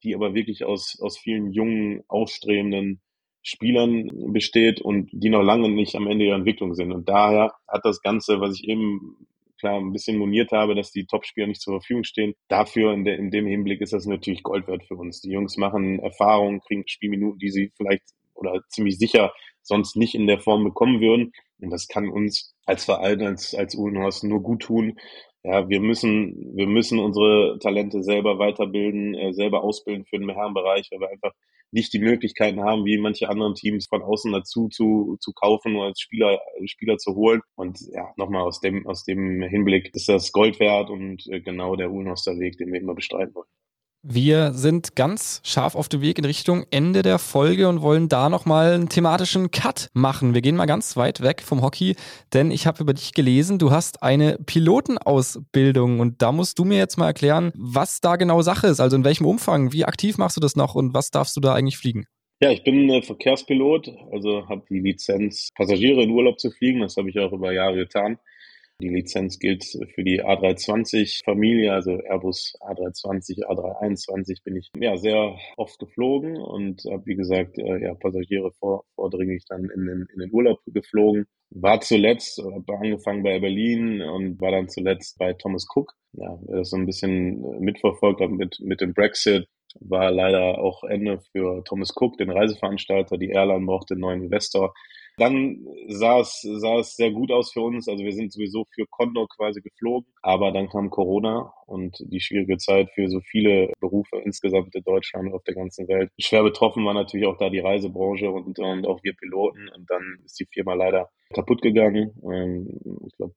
die 0.04 0.14
aber 0.14 0.36
wirklich 0.36 0.66
aus, 0.66 1.00
aus 1.02 1.18
vielen 1.18 1.54
jungen, 1.54 2.04
aufstrebenden 2.10 3.02
Spielern 3.48 4.34
besteht 4.34 4.82
und 4.82 5.10
die 5.14 5.30
noch 5.30 5.42
lange 5.42 5.70
nicht 5.70 5.96
am 5.96 6.08
Ende 6.08 6.26
ihrer 6.26 6.36
Entwicklung 6.36 6.74
sind. 6.74 6.92
Und 6.92 7.08
daher 7.08 7.54
hat 7.66 7.86
das 7.86 8.02
Ganze, 8.02 8.42
was 8.42 8.56
ich 8.56 8.68
eben 8.68 9.26
klar 9.58 9.78
ein 9.78 9.94
bisschen 9.94 10.18
moniert 10.18 10.52
habe, 10.52 10.76
dass 10.76 10.92
die 10.92 11.06
Topspieler 11.06 11.48
nicht 11.48 11.62
zur 11.62 11.80
Verfügung 11.80 12.04
stehen. 12.04 12.34
Dafür 12.50 12.94
in, 12.94 13.06
de, 13.06 13.16
in 13.16 13.32
dem 13.32 13.48
Hinblick 13.48 13.80
ist 13.80 13.94
das 13.94 14.06
natürlich 14.06 14.44
Gold 14.44 14.68
wert 14.68 14.84
für 14.84 14.96
uns. 14.96 15.22
Die 15.22 15.32
Jungs 15.32 15.56
machen 15.56 16.00
Erfahrungen, 16.00 16.60
kriegen 16.60 16.84
Spielminuten, 16.88 17.40
die 17.40 17.50
sie 17.50 17.72
vielleicht 17.78 18.04
oder 18.34 18.62
ziemlich 18.68 18.98
sicher 18.98 19.32
sonst 19.62 19.96
nicht 19.96 20.14
in 20.14 20.28
der 20.28 20.40
Form 20.40 20.66
bekommen 20.66 21.00
würden. 21.00 21.32
Und 21.62 21.70
das 21.70 21.88
kann 21.88 22.10
uns 22.10 22.54
als 22.66 22.84
Verein, 22.84 23.22
als, 23.22 23.56
als 23.56 23.76
Uhlenhorst 23.76 24.26
nur 24.26 24.44
gut 24.44 24.64
tun. 24.64 25.00
Ja, 25.44 25.70
wir 25.70 25.80
müssen, 25.80 26.54
wir 26.54 26.68
müssen 26.68 27.00
unsere 27.00 27.58
Talente 27.60 28.04
selber 28.04 28.40
weiterbilden, 28.40 29.16
äh, 29.16 29.34
selber 29.34 29.64
ausbilden 29.64 30.06
für 30.06 30.20
den 30.20 30.30
Herrenbereich, 30.30 30.90
weil 30.92 31.00
wir 31.00 31.10
einfach 31.10 31.32
nicht 31.72 31.94
die 31.94 32.00
Möglichkeiten 32.00 32.62
haben, 32.62 32.86
wie 32.86 32.98
manche 32.98 33.30
anderen 33.30 33.56
Teams 33.56 33.88
von 33.88 34.02
außen 34.02 34.32
dazu 34.32 34.70
zu, 34.70 35.18
zu 35.20 35.34
kaufen 35.34 35.76
oder 35.76 35.88
als 35.88 36.02
Spieler, 36.02 36.40
Spieler 36.66 36.98
zu 36.98 37.16
holen. 37.16 37.42
Und 37.56 37.80
ja, 37.94 38.14
nochmal 38.18 38.44
aus 38.44 38.60
dem, 38.60 38.88
aus 38.88 39.04
dem 39.04 39.42
Hinblick 39.44 39.94
ist 39.94 40.10
das 40.10 40.32
Gold 40.32 40.60
wert 40.60 40.90
und 40.90 41.28
äh, 41.28 41.42
genau 41.42 41.76
der 41.76 41.92
Uhlenhorster 41.92 42.40
Weg, 42.40 42.58
den 42.58 42.72
wir 42.72 42.80
immer 42.80 42.96
bestreiten 42.96 43.36
wollen. 43.36 43.48
Wir 44.04 44.54
sind 44.54 44.96
ganz 44.96 45.42
scharf 45.44 45.76
auf 45.76 45.90
dem 45.90 46.02
Weg 46.02 46.20
in 46.20 46.26
Richtung 46.26 46.66
Ende 46.70 47.02
der 47.02 47.18
Folge 47.18 47.68
und 47.68 47.82
wollen 47.82 48.10
da 48.10 48.30
nochmal 48.30 48.74
einen 48.74 48.90
thematischen 48.90 49.50
Cut 49.50 49.90
machen. 49.94 50.36
Wir 50.36 50.42
gehen 50.42 50.56
mal 50.56 50.68
ganz 50.68 50.96
weit 50.98 51.22
weg 51.22 51.42
vom 51.42 51.64
Hockey, 51.64 51.96
denn 52.32 52.52
ich 52.52 52.68
habe 52.68 52.84
über 52.84 52.94
dich 52.94 53.14
gelesen, 53.14 53.58
du 53.58 53.72
hast 53.72 54.04
eine 54.04 54.38
Pilotenausbildung 54.46 56.00
und 56.00 56.22
da 56.22 56.32
musst 56.32 56.60
du 56.60 56.64
mir 56.64 56.78
jetzt 56.78 56.98
mal 56.98 57.08
erklären, 57.08 57.52
was 57.56 58.00
da 58.00 58.18
genau 58.18 58.44
Sache 58.44 58.68
ist, 58.68 58.80
also 58.80 58.96
in 58.96 59.04
welchem 59.04 59.26
Umfang, 59.26 59.74
wie 59.74 59.84
aktiv 59.84 60.20
machst 60.20 60.38
du 60.38 60.42
das 60.42 60.56
noch 60.56 60.76
und 60.76 60.94
was 60.94 61.10
darfst 61.10 61.36
du 61.36 61.42
da 61.42 61.56
eigentlich 61.56 61.78
fliegen? 61.78 62.06
Ja, 62.40 62.52
ich 62.52 62.64
bin 62.64 62.88
äh, 62.90 63.02
Verkehrspilot, 63.02 63.92
also 64.12 64.48
habe 64.48 64.64
die 64.70 64.80
Lizenz, 64.80 65.50
Passagiere 65.56 66.04
in 66.04 66.12
Urlaub 66.12 66.40
zu 66.40 66.52
fliegen. 66.52 66.82
Das 66.82 66.96
habe 66.96 67.10
ich 67.10 67.18
auch 67.20 67.34
über 67.34 67.52
Jahre 67.52 67.78
getan. 67.78 68.20
Die 68.80 68.90
Lizenz 68.90 69.40
gilt 69.40 69.64
für 69.64 70.04
die 70.04 70.24
A320-Familie, 70.24 71.74
also 71.74 71.94
Airbus 71.94 72.54
A320, 72.62 73.44
A321 73.48 74.44
bin 74.44 74.56
ich 74.56 74.70
ja 74.78 74.96
sehr 74.98 75.36
oft 75.58 75.80
geflogen 75.80 76.38
und 76.38 76.84
habe, 76.86 77.04
wie 77.08 77.16
gesagt, 77.16 77.58
äh, 77.58 77.82
ja, 77.82 77.96
Passagiere 77.96 78.52
vor, 78.60 78.86
vordringlich 78.94 79.46
dann 79.48 79.72
in 79.72 79.88
den, 79.88 80.08
in 80.14 80.20
den 80.20 80.32
Urlaub 80.32 80.60
geflogen. 80.68 81.26
War 81.50 81.82
zuletzt, 81.82 82.38
habe 82.38 82.78
angefangen 82.78 83.24
bei 83.24 83.40
Berlin 83.40 84.04
und 84.04 84.40
war 84.40 84.52
dann 84.52 84.70
zuletzt 84.70 85.18
bei 85.18 85.34
Thomas 85.34 85.66
Cook. 85.74 85.94
Ja, 86.14 86.38
das 86.46 86.70
so 86.70 86.78
ein 86.78 86.86
bisschen 86.86 87.42
mitverfolgt 87.60 88.22
hat 88.22 88.30
mit, 88.30 88.60
mit 88.60 88.82
dem 88.82 88.94
Brexit, 88.94 89.48
war 89.80 90.12
leider 90.12 90.60
auch 90.60 90.84
Ende 90.84 91.20
für 91.32 91.64
Thomas 91.64 91.94
Cook, 91.96 92.18
den 92.18 92.30
Reiseveranstalter. 92.30 93.18
Die 93.18 93.30
Airline 93.30 93.66
brauchte 93.66 93.96
einen 93.96 94.02
neuen 94.02 94.24
Investor. 94.24 94.76
Dann 95.18 95.66
sah 95.88 96.20
es, 96.20 96.42
sah 96.42 96.80
es 96.80 96.96
sehr 96.96 97.12
gut 97.12 97.32
aus 97.32 97.52
für 97.52 97.62
uns. 97.62 97.88
Also 97.88 98.04
wir 98.04 98.14
sind 98.14 98.32
sowieso 98.32 98.66
für 98.74 98.86
Condor 98.88 99.28
quasi 99.28 99.62
geflogen. 99.62 100.08
Aber 100.22 100.52
dann 100.52 100.70
kam 100.70 100.92
Corona 100.92 101.54
und 101.66 101.98
die 102.00 102.22
schwierige 102.22 102.58
Zeit 102.58 102.90
für 102.94 103.10
so 103.10 103.20
viele 103.22 103.74
Berufe 103.80 104.18
insgesamt 104.24 104.76
in 104.76 104.84
Deutschland 104.84 105.28
und 105.28 105.34
auf 105.34 105.44
der 105.44 105.56
ganzen 105.56 105.88
Welt. 105.88 106.12
Schwer 106.20 106.44
betroffen 106.44 106.86
war 106.86 106.94
natürlich 106.94 107.26
auch 107.26 107.38
da 107.38 107.50
die 107.50 107.60
Reisebranche 107.60 108.30
und, 108.30 108.60
und 108.60 108.88
auch 108.88 109.02
wir 109.04 109.14
Piloten. 109.14 109.70
Und 109.76 109.90
dann 109.90 110.20
ist 110.24 110.40
die 110.40 110.48
Firma 110.52 110.76
leider 110.76 111.10
kaputt 111.34 111.64
gegangen. 111.64 112.14
Ähm, 112.24 112.80
ich 113.08 113.16
glaube, 113.18 113.34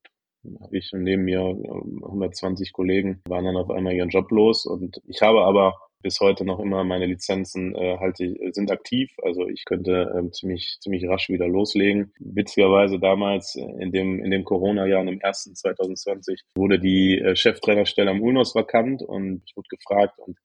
ich 0.70 0.90
und 0.92 1.02
neben 1.02 1.24
mir 1.24 1.40
120 1.40 2.72
Kollegen 2.72 3.22
waren 3.26 3.44
dann 3.44 3.56
auf 3.56 3.70
einmal 3.70 3.94
ihren 3.94 4.08
Job 4.10 4.30
los. 4.30 4.66
Und 4.66 5.00
ich 5.06 5.22
habe 5.22 5.42
aber 5.42 5.76
bis 6.02 6.20
heute 6.20 6.44
noch 6.44 6.60
immer 6.60 6.84
meine 6.84 7.06
Lizenzen 7.06 7.74
äh, 7.74 7.98
halte 7.98 8.34
sind 8.52 8.70
aktiv. 8.70 9.12
Also 9.22 9.48
ich 9.48 9.64
könnte 9.64 10.12
ähm, 10.16 10.32
ziemlich 10.32 10.78
ziemlich 10.80 11.06
rasch 11.06 11.28
wieder 11.28 11.46
loslegen. 11.46 12.12
Witzigerweise 12.18 12.98
damals 12.98 13.56
äh, 13.56 13.82
in 13.82 13.92
dem 13.92 14.24
in 14.24 14.30
dem 14.30 14.44
Corona-Jahr, 14.44 15.06
im 15.06 15.20
ersten 15.20 15.54
2020, 15.54 16.42
wurde 16.54 16.78
die 16.78 17.18
äh, 17.18 17.36
Cheftrainerstelle 17.36 18.10
am 18.10 18.22
Ulnos 18.22 18.54
vakant 18.54 19.02
und 19.02 19.42
ich 19.46 19.56
wurde 19.56 19.68
gefragt 19.68 20.18
und 20.18 20.38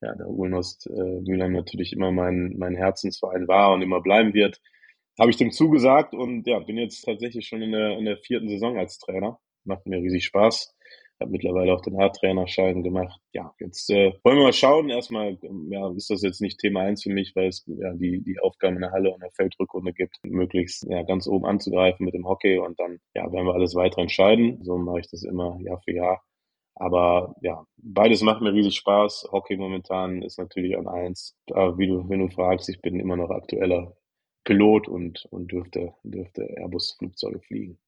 ja, 0.00 0.14
der 0.14 0.28
Ulnost 0.28 0.86
äh, 0.86 1.20
Mülheim 1.20 1.52
natürlich 1.52 1.92
immer 1.92 2.12
mein 2.12 2.54
mein 2.58 2.76
Herzensverein 2.76 3.48
war 3.48 3.72
und 3.72 3.82
immer 3.82 4.00
bleiben 4.00 4.34
wird, 4.34 4.60
habe 5.18 5.30
ich 5.30 5.36
dem 5.36 5.50
zugesagt 5.50 6.14
und 6.14 6.46
ja, 6.46 6.60
bin 6.60 6.78
jetzt 6.78 7.02
tatsächlich 7.02 7.46
schon 7.48 7.62
in 7.62 7.72
der 7.72 7.98
in 7.98 8.04
der 8.04 8.18
vierten 8.18 8.48
Saison 8.48 8.78
als 8.78 8.98
Trainer. 8.98 9.38
Macht 9.64 9.86
mir 9.86 9.98
riesig 9.98 10.24
Spaß 10.24 10.74
habe 11.22 11.30
mittlerweile 11.30 11.72
auch 11.72 11.80
den 11.80 11.98
A-Trainerschein 11.98 12.82
gemacht. 12.82 13.18
Ja, 13.32 13.54
jetzt 13.58 13.88
äh, 13.90 14.12
wollen 14.22 14.36
wir 14.36 14.44
mal 14.44 14.52
schauen. 14.52 14.90
Erstmal 14.90 15.38
ja, 15.70 15.90
ist 15.92 16.10
das 16.10 16.22
jetzt 16.22 16.40
nicht 16.42 16.58
Thema 16.58 16.80
eins 16.80 17.02
für 17.02 17.12
mich, 17.12 17.34
weil 17.34 17.48
es 17.48 17.64
ja 17.66 17.94
die, 17.94 18.22
die 18.22 18.38
Aufgaben 18.40 18.76
in 18.76 18.82
der 18.82 18.92
Halle 18.92 19.12
und 19.12 19.22
der 19.22 19.30
Feldrückrunde 19.32 19.92
gibt, 19.92 20.18
möglichst 20.24 20.84
ja, 20.88 21.02
ganz 21.02 21.26
oben 21.26 21.46
anzugreifen 21.46 22.04
mit 22.04 22.14
dem 22.14 22.28
Hockey 22.28 22.58
und 22.58 22.78
dann 22.78 22.98
ja, 23.14 23.32
werden 23.32 23.46
wir 23.46 23.54
alles 23.54 23.74
weiter 23.74 24.02
entscheiden. 24.02 24.62
So 24.62 24.76
mache 24.76 25.00
ich 25.00 25.08
das 25.10 25.22
immer 25.22 25.58
Jahr 25.60 25.80
für 25.82 25.92
Jahr. 25.92 26.22
Aber 26.74 27.34
ja, 27.42 27.64
beides 27.76 28.22
macht 28.22 28.42
mir 28.42 28.52
riesig 28.52 28.76
Spaß. 28.76 29.28
Hockey 29.30 29.56
momentan 29.56 30.22
ist 30.22 30.38
natürlich 30.38 30.76
an 30.76 30.88
eins. 30.88 31.36
Aber 31.50 31.78
wie 31.78 31.86
du, 31.86 32.08
wenn 32.08 32.20
du 32.20 32.28
fragst, 32.28 32.68
ich 32.68 32.80
bin 32.80 32.98
immer 32.98 33.16
noch 33.16 33.30
aktueller 33.30 33.94
Pilot 34.44 34.88
und, 34.88 35.26
und 35.30 35.52
dürfte, 35.52 35.94
dürfte 36.02 36.42
Airbus-Flugzeuge 36.56 37.40
fliegen. 37.40 37.78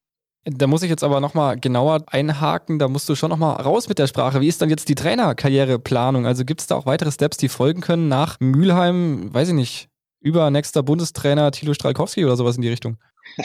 Da 0.47 0.67
muss 0.67 0.83
ich 0.83 0.91
jetzt 0.91 1.03
aber 1.03 1.21
nochmal 1.21 1.59
genauer 1.59 2.03
einhaken, 2.05 2.77
da 2.77 2.87
musst 2.87 3.09
du 3.09 3.15
schon 3.15 3.31
nochmal 3.31 3.55
raus 3.55 3.89
mit 3.89 3.97
der 3.97 4.05
Sprache. 4.05 4.41
Wie 4.41 4.47
ist 4.47 4.61
dann 4.61 4.69
jetzt 4.69 4.87
die 4.87 4.93
Trainerkarriereplanung? 4.93 6.27
Also 6.27 6.45
gibt 6.45 6.61
es 6.61 6.67
da 6.67 6.75
auch 6.75 6.85
weitere 6.85 7.11
Steps, 7.11 7.37
die 7.37 7.49
folgen 7.49 7.81
können 7.81 8.07
nach 8.09 8.39
Mülheim, 8.39 9.33
weiß 9.33 9.49
ich 9.49 9.53
nicht, 9.55 9.89
über 10.21 10.51
nächster 10.51 10.83
Bundestrainer 10.83 11.49
Thilo 11.49 11.73
Stralkowski 11.73 12.25
oder 12.25 12.35
sowas 12.35 12.57
in 12.57 12.61
die 12.61 12.69
Richtung? 12.69 12.97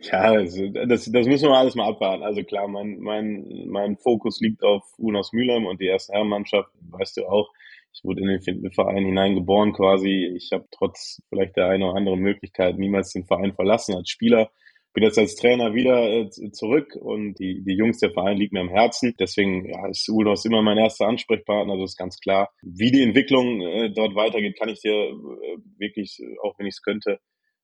ja, 0.00 0.42
das, 0.42 1.04
das 1.04 1.26
müssen 1.26 1.48
wir 1.48 1.56
alles 1.56 1.76
mal 1.76 1.88
abwarten. 1.88 2.24
Also 2.24 2.42
klar, 2.42 2.66
mein, 2.66 2.98
mein, 2.98 3.46
mein 3.68 3.96
Fokus 3.96 4.40
liegt 4.40 4.64
auf 4.64 4.82
Unos 4.98 5.32
Mülheim 5.32 5.66
und 5.66 5.80
die 5.80 5.86
erste 5.86 6.14
Herrenmannschaft, 6.14 6.68
weißt 6.90 7.18
du 7.18 7.26
auch. 7.26 7.48
Ich 7.94 8.02
wurde 8.02 8.22
in 8.22 8.26
den 8.28 8.72
Verein 8.72 9.04
hineingeboren 9.04 9.72
quasi. 9.72 10.32
Ich 10.34 10.50
habe 10.52 10.66
trotz 10.72 11.22
vielleicht 11.28 11.56
der 11.56 11.68
eine 11.68 11.86
oder 11.86 11.96
anderen 11.96 12.20
Möglichkeit 12.20 12.76
niemals 12.76 13.12
den 13.12 13.24
Verein 13.24 13.52
verlassen 13.52 13.94
als 13.94 14.08
Spieler 14.08 14.50
bin 14.92 15.04
jetzt 15.04 15.18
als 15.18 15.36
Trainer 15.36 15.74
wieder 15.74 16.10
äh, 16.10 16.30
zurück 16.52 16.96
und 16.96 17.38
die, 17.38 17.62
die 17.64 17.74
Jungs 17.74 17.98
der 17.98 18.12
Verein 18.12 18.36
liegen 18.36 18.54
mir 18.54 18.60
am 18.60 18.68
Herzen. 18.68 19.14
Deswegen 19.18 19.68
ja, 19.68 19.88
ist 19.88 20.08
Ulos 20.08 20.44
immer 20.44 20.62
mein 20.62 20.78
erster 20.78 21.06
Ansprechpartner, 21.06 21.76
das 21.78 21.92
ist 21.92 21.96
ganz 21.96 22.18
klar. 22.18 22.50
Wie 22.62 22.90
die 22.90 23.02
Entwicklung 23.02 23.60
äh, 23.60 23.90
dort 23.90 24.14
weitergeht, 24.14 24.58
kann 24.58 24.68
ich 24.68 24.80
dir 24.80 24.92
äh, 24.92 25.58
wirklich, 25.78 26.20
auch 26.42 26.58
wenn 26.58 26.66
ich 26.66 26.74
es 26.74 26.82
könnte, 26.82 27.20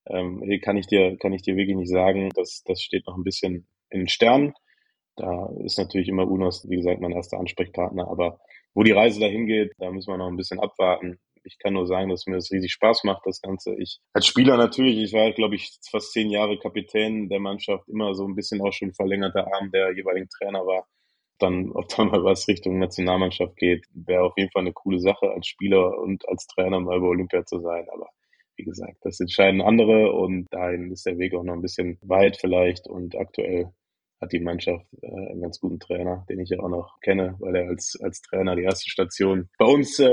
ähm, 0.06 0.42
kann 0.62 0.76
ich 0.76 0.86
dir, 0.86 1.16
kann 1.18 1.32
ich 1.32 1.42
dir 1.42 1.56
wirklich 1.56 1.76
nicht 1.76 1.90
sagen. 1.90 2.30
Das, 2.34 2.62
das 2.64 2.80
steht 2.80 3.06
noch 3.06 3.16
ein 3.16 3.24
bisschen 3.24 3.66
in 3.90 4.00
den 4.00 4.08
Sternen. 4.08 4.54
Da 5.16 5.50
ist 5.64 5.78
natürlich 5.78 6.08
immer 6.08 6.28
Unos, 6.28 6.66
wie 6.68 6.76
gesagt, 6.76 7.00
mein 7.00 7.12
erster 7.12 7.38
Ansprechpartner. 7.38 8.08
Aber 8.08 8.38
wo 8.74 8.82
die 8.82 8.92
Reise 8.92 9.20
dahin 9.20 9.46
geht, 9.46 9.72
da 9.78 9.90
müssen 9.90 10.10
wir 10.10 10.16
noch 10.16 10.28
ein 10.28 10.36
bisschen 10.36 10.60
abwarten 10.60 11.18
ich 11.44 11.58
kann 11.58 11.74
nur 11.74 11.86
sagen, 11.86 12.08
dass 12.08 12.26
mir 12.26 12.36
das 12.36 12.50
riesig 12.50 12.72
Spaß 12.72 13.04
macht, 13.04 13.22
das 13.24 13.40
Ganze. 13.40 13.74
Ich 13.78 13.98
als 14.12 14.26
Spieler 14.26 14.56
natürlich, 14.56 14.98
ich 14.98 15.12
war, 15.12 15.30
glaube 15.32 15.54
ich, 15.56 15.70
fast 15.90 16.12
zehn 16.12 16.30
Jahre 16.30 16.58
Kapitän 16.58 17.28
der 17.28 17.40
Mannschaft, 17.40 17.88
immer 17.88 18.14
so 18.14 18.26
ein 18.26 18.34
bisschen 18.34 18.60
auch 18.60 18.72
schon 18.72 18.94
verlängerter 18.94 19.46
Arm 19.54 19.70
der 19.70 19.94
jeweiligen 19.94 20.28
Trainer 20.28 20.66
war. 20.66 20.86
Dann, 21.38 21.70
ob 21.72 21.88
da 21.88 22.04
mal 22.04 22.24
was 22.24 22.48
Richtung 22.48 22.78
Nationalmannschaft 22.78 23.56
geht, 23.56 23.86
wäre 23.92 24.24
auf 24.24 24.34
jeden 24.36 24.50
Fall 24.50 24.62
eine 24.62 24.72
coole 24.72 24.98
Sache, 24.98 25.30
als 25.30 25.46
Spieler 25.46 25.98
und 25.98 26.28
als 26.28 26.46
Trainer 26.46 26.80
mal 26.80 27.00
bei 27.00 27.06
Olympia 27.06 27.44
zu 27.44 27.60
sein. 27.60 27.86
Aber 27.92 28.08
wie 28.56 28.64
gesagt, 28.64 28.96
das 29.02 29.20
entscheiden 29.20 29.62
andere 29.62 30.12
und 30.12 30.46
dahin 30.50 30.90
ist 30.90 31.06
der 31.06 31.18
Weg 31.18 31.34
auch 31.34 31.44
noch 31.44 31.54
ein 31.54 31.62
bisschen 31.62 31.98
weit 32.02 32.36
vielleicht 32.36 32.88
und 32.88 33.16
aktuell 33.16 33.72
hat 34.20 34.32
die 34.32 34.40
Mannschaft 34.40 34.86
äh, 35.02 35.06
einen 35.06 35.42
ganz 35.42 35.60
guten 35.60 35.78
Trainer, 35.78 36.24
den 36.28 36.40
ich 36.40 36.50
ja 36.50 36.60
auch 36.60 36.68
noch 36.68 37.00
kenne, 37.00 37.36
weil 37.38 37.56
er 37.56 37.68
als, 37.68 37.98
als 38.02 38.20
Trainer 38.22 38.56
die 38.56 38.62
erste 38.62 38.90
Station 38.90 39.48
bei 39.58 39.66
uns 39.66 39.98
äh, 39.98 40.10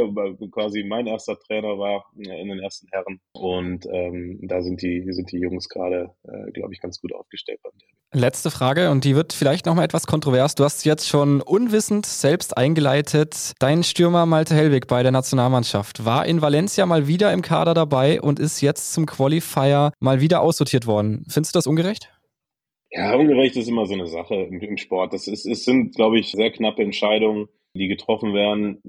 quasi 0.51 0.83
mein 0.83 1.07
erster 1.07 1.37
Trainer 1.39 1.77
war 1.77 2.05
äh, 2.17 2.41
in 2.41 2.49
den 2.49 2.59
ersten 2.59 2.87
Herren. 2.91 3.19
Und 3.33 3.85
ähm, 3.91 4.39
da 4.43 4.61
sind 4.61 4.81
die, 4.81 5.05
sind 5.09 5.31
die 5.31 5.39
Jungs 5.39 5.69
gerade, 5.69 6.11
äh, 6.23 6.51
glaube 6.51 6.73
ich, 6.73 6.81
ganz 6.81 6.99
gut 6.99 7.13
aufgestellt 7.13 7.59
beim 7.63 7.73
Derby. 7.79 7.93
Letzte 8.13 8.49
Frage 8.49 8.91
und 8.91 9.03
die 9.03 9.15
wird 9.15 9.33
vielleicht 9.33 9.65
nochmal 9.65 9.83
etwas 9.83 10.07
kontrovers. 10.07 10.55
Du 10.55 10.63
hast 10.63 10.85
jetzt 10.85 11.07
schon 11.07 11.41
unwissend 11.41 12.05
selbst 12.05 12.57
eingeleitet. 12.57 13.53
Dein 13.59 13.83
Stürmer 13.83 14.25
Malte 14.25 14.55
Hellwig 14.55 14.87
bei 14.87 15.03
der 15.03 15.11
Nationalmannschaft 15.11 16.05
war 16.05 16.25
in 16.25 16.41
Valencia 16.41 16.85
mal 16.85 17.07
wieder 17.07 17.33
im 17.33 17.41
Kader 17.41 17.73
dabei 17.73 18.21
und 18.21 18.39
ist 18.39 18.61
jetzt 18.61 18.93
zum 18.93 19.05
Qualifier 19.05 19.91
mal 19.99 20.21
wieder 20.21 20.41
aussortiert 20.41 20.87
worden. 20.87 21.25
Findest 21.27 21.55
du 21.55 21.57
das 21.57 21.67
ungerecht? 21.67 22.14
Ja, 22.95 23.13
ungerecht 23.15 23.58
ist 23.58 23.67
immer 23.67 23.86
so 23.86 23.93
eine 23.93 24.08
Sache 24.08 24.36
im, 24.36 24.62
im 24.62 24.77
Sport. 24.77 25.12
Das 25.12 25.27
ist, 25.27 25.45
es 25.45 25.65
sind, 25.65 25.95
glaube 25.95 26.17
ich, 26.17 26.31
sehr 26.31 26.49
knappe 26.51 26.81
Entscheidungen, 26.81 27.49
die 27.73 27.89
getroffen 27.89 28.34
werden. 28.34 28.81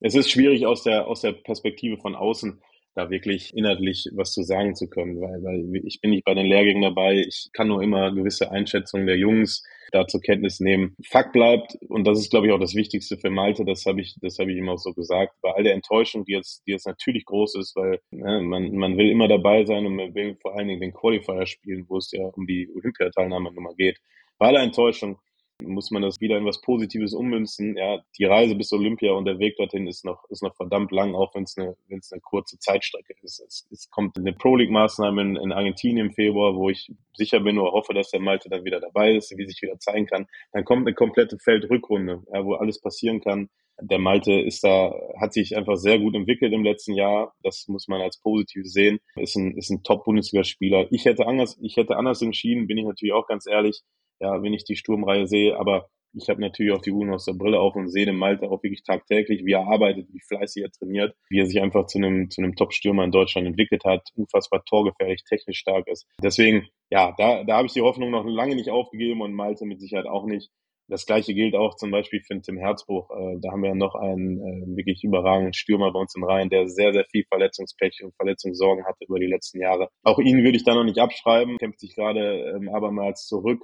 Es 0.00 0.14
ist 0.14 0.30
schwierig 0.30 0.64
aus 0.64 0.82
der, 0.82 1.06
aus 1.06 1.20
der 1.20 1.32
Perspektive 1.32 1.98
von 1.98 2.14
außen 2.14 2.62
da 2.94 3.10
wirklich 3.10 3.54
inhaltlich 3.54 4.08
was 4.14 4.32
zu 4.32 4.42
sagen 4.42 4.74
zu 4.74 4.88
können, 4.88 5.20
weil, 5.20 5.42
weil 5.44 5.82
ich 5.84 6.00
bin 6.00 6.10
nicht 6.10 6.24
bei 6.24 6.34
den 6.34 6.46
Lehrgängen 6.46 6.82
dabei. 6.82 7.18
Ich 7.18 7.50
kann 7.52 7.68
nur 7.68 7.82
immer 7.82 8.12
gewisse 8.12 8.50
Einschätzungen 8.50 9.06
der 9.06 9.18
Jungs 9.18 9.62
da 9.90 10.06
zur 10.06 10.20
Kenntnis 10.20 10.60
nehmen. 10.60 10.96
Fakt 11.08 11.32
bleibt, 11.32 11.76
und 11.88 12.04
das 12.06 12.18
ist, 12.18 12.30
glaube 12.30 12.46
ich, 12.46 12.52
auch 12.52 12.60
das 12.60 12.74
Wichtigste 12.74 13.16
für 13.16 13.30
Malte, 13.30 13.64
das 13.64 13.86
habe 13.86 14.00
ich, 14.00 14.16
das 14.20 14.38
habe 14.38 14.52
ich 14.52 14.58
ihm 14.58 14.68
auch 14.68 14.78
so 14.78 14.92
gesagt, 14.92 15.34
bei 15.42 15.52
all 15.52 15.62
der 15.62 15.74
Enttäuschung, 15.74 16.24
die 16.24 16.32
jetzt, 16.32 16.62
die 16.66 16.72
jetzt 16.72 16.86
natürlich 16.86 17.24
groß 17.24 17.56
ist, 17.56 17.76
weil 17.76 18.00
ne, 18.10 18.40
man, 18.40 18.72
man 18.74 18.96
will 18.96 19.10
immer 19.10 19.28
dabei 19.28 19.64
sein 19.64 19.86
und 19.86 19.96
man 19.96 20.14
will 20.14 20.36
vor 20.40 20.56
allen 20.56 20.68
Dingen 20.68 20.80
den 20.80 20.92
Qualifier 20.92 21.46
spielen, 21.46 21.86
wo 21.88 21.98
es 21.98 22.10
ja 22.12 22.24
um 22.24 22.46
die 22.46 22.68
Olympiateilnahme 22.74 23.52
nummer 23.52 23.74
geht. 23.74 23.98
Bei 24.38 24.48
aller 24.48 24.62
Enttäuschung 24.62 25.18
muss 25.62 25.90
man 25.90 26.02
das 26.02 26.20
wieder 26.20 26.36
in 26.38 26.44
was 26.44 26.60
Positives 26.60 27.14
ummünzen. 27.14 27.76
Ja, 27.76 28.00
die 28.18 28.24
Reise 28.24 28.54
bis 28.54 28.72
Olympia 28.72 29.12
und 29.12 29.24
der 29.24 29.38
Weg 29.38 29.56
dorthin 29.56 29.86
ist 29.86 30.04
noch, 30.04 30.24
ist 30.30 30.42
noch 30.42 30.54
verdammt 30.54 30.92
lang, 30.92 31.14
auch 31.14 31.34
wenn 31.34 31.44
es 31.44 31.56
eine, 31.56 31.76
wenn 31.88 31.98
es 31.98 32.12
eine 32.12 32.20
kurze 32.20 32.58
Zeitstrecke 32.58 33.14
ist. 33.22 33.40
Es, 33.40 33.66
es 33.70 33.90
kommt 33.90 34.16
eine 34.16 34.32
Pro 34.32 34.56
League 34.56 34.70
Maßnahme 34.70 35.22
in, 35.22 35.36
in 35.36 35.52
Argentinien 35.52 36.06
im 36.06 36.12
Februar, 36.12 36.54
wo 36.54 36.70
ich 36.70 36.92
sicher 37.14 37.40
bin 37.40 37.58
oder 37.58 37.72
hoffe, 37.72 37.94
dass 37.94 38.10
der 38.10 38.20
Malte 38.20 38.48
dann 38.48 38.64
wieder 38.64 38.80
dabei 38.80 39.14
ist, 39.14 39.36
wie 39.36 39.46
sich 39.46 39.60
wieder 39.62 39.78
zeigen 39.78 40.06
kann. 40.06 40.26
Dann 40.52 40.64
kommt 40.64 40.86
eine 40.86 40.94
komplette 40.94 41.38
Feldrückrunde, 41.38 42.22
ja, 42.32 42.44
wo 42.44 42.54
alles 42.54 42.80
passieren 42.80 43.20
kann. 43.20 43.48
Der 43.82 43.98
Malte 43.98 44.32
ist 44.32 44.62
da, 44.62 44.94
hat 45.18 45.32
sich 45.32 45.56
einfach 45.56 45.76
sehr 45.76 45.98
gut 45.98 46.14
entwickelt 46.14 46.52
im 46.52 46.64
letzten 46.64 46.94
Jahr. 46.94 47.34
Das 47.42 47.66
muss 47.66 47.88
man 47.88 48.02
als 48.02 48.20
positiv 48.20 48.66
sehen. 48.66 48.98
Ist 49.16 49.36
ein, 49.36 49.56
ist 49.56 49.70
ein 49.70 49.82
Top-Bundesligaspieler. 49.82 50.86
Ich 50.90 51.06
hätte 51.06 51.26
anders, 51.26 51.58
ich 51.62 51.76
hätte 51.76 51.96
anders 51.96 52.20
entschieden, 52.20 52.66
bin 52.66 52.76
ich 52.76 52.84
natürlich 52.84 53.14
auch 53.14 53.26
ganz 53.26 53.46
ehrlich 53.46 53.82
ja, 54.20 54.42
wenn 54.42 54.54
ich 54.54 54.64
die 54.64 54.76
Sturmreihe 54.76 55.26
sehe. 55.26 55.58
Aber 55.58 55.88
ich 56.12 56.28
habe 56.28 56.40
natürlich 56.40 56.72
auch 56.72 56.82
die 56.82 56.90
Uhren 56.90 57.12
aus 57.12 57.24
der 57.24 57.34
Brille 57.34 57.60
auf 57.60 57.76
und 57.76 57.88
sehe 57.88 58.06
den 58.06 58.16
Malte 58.16 58.50
auch 58.50 58.62
wirklich 58.62 58.82
tagtäglich, 58.82 59.44
wie 59.44 59.52
er 59.52 59.66
arbeitet, 59.66 60.08
wie 60.12 60.20
fleißig 60.20 60.62
er 60.62 60.70
trainiert, 60.70 61.14
wie 61.28 61.40
er 61.40 61.46
sich 61.46 61.60
einfach 61.60 61.86
zu 61.86 61.98
einem, 61.98 62.30
zu 62.30 62.42
einem 62.42 62.56
Top-Stürmer 62.56 63.04
in 63.04 63.12
Deutschland 63.12 63.46
entwickelt 63.46 63.84
hat, 63.84 64.08
unfassbar 64.14 64.64
torgefährlich, 64.64 65.22
technisch 65.24 65.58
stark 65.58 65.86
ist. 65.88 66.06
Deswegen, 66.22 66.68
ja, 66.90 67.14
da, 67.16 67.44
da 67.44 67.56
habe 67.58 67.66
ich 67.66 67.72
die 67.72 67.82
Hoffnung 67.82 68.10
noch 68.10 68.24
lange 68.26 68.56
nicht 68.56 68.70
aufgegeben 68.70 69.22
und 69.22 69.34
Malte 69.34 69.66
mit 69.66 69.80
Sicherheit 69.80 70.06
auch 70.06 70.26
nicht. 70.26 70.50
Das 70.88 71.06
gleiche 71.06 71.34
gilt 71.34 71.54
auch 71.54 71.76
zum 71.76 71.92
Beispiel 71.92 72.20
für 72.20 72.40
Tim 72.40 72.58
Herzbruch. 72.58 73.10
Äh, 73.10 73.38
da 73.40 73.52
haben 73.52 73.62
wir 73.62 73.76
noch 73.76 73.94
einen 73.94 74.38
äh, 74.40 74.76
wirklich 74.76 75.04
überragenden 75.04 75.52
Stürmer 75.52 75.92
bei 75.92 76.00
uns 76.00 76.16
in 76.16 76.24
Reihen, 76.24 76.50
der 76.50 76.66
sehr, 76.66 76.92
sehr 76.92 77.04
viel 77.04 77.24
Verletzungspech 77.28 78.00
und 78.02 78.16
Verletzungssorgen 78.16 78.84
hatte 78.84 79.04
über 79.06 79.20
die 79.20 79.28
letzten 79.28 79.60
Jahre. 79.60 79.88
Auch 80.02 80.18
ihn 80.18 80.42
würde 80.42 80.56
ich 80.56 80.64
da 80.64 80.74
noch 80.74 80.82
nicht 80.82 80.98
abschreiben, 80.98 81.58
kämpft 81.58 81.78
sich 81.78 81.94
gerade 81.94 82.56
ähm, 82.56 82.68
abermals 82.74 83.24
zurück 83.26 83.62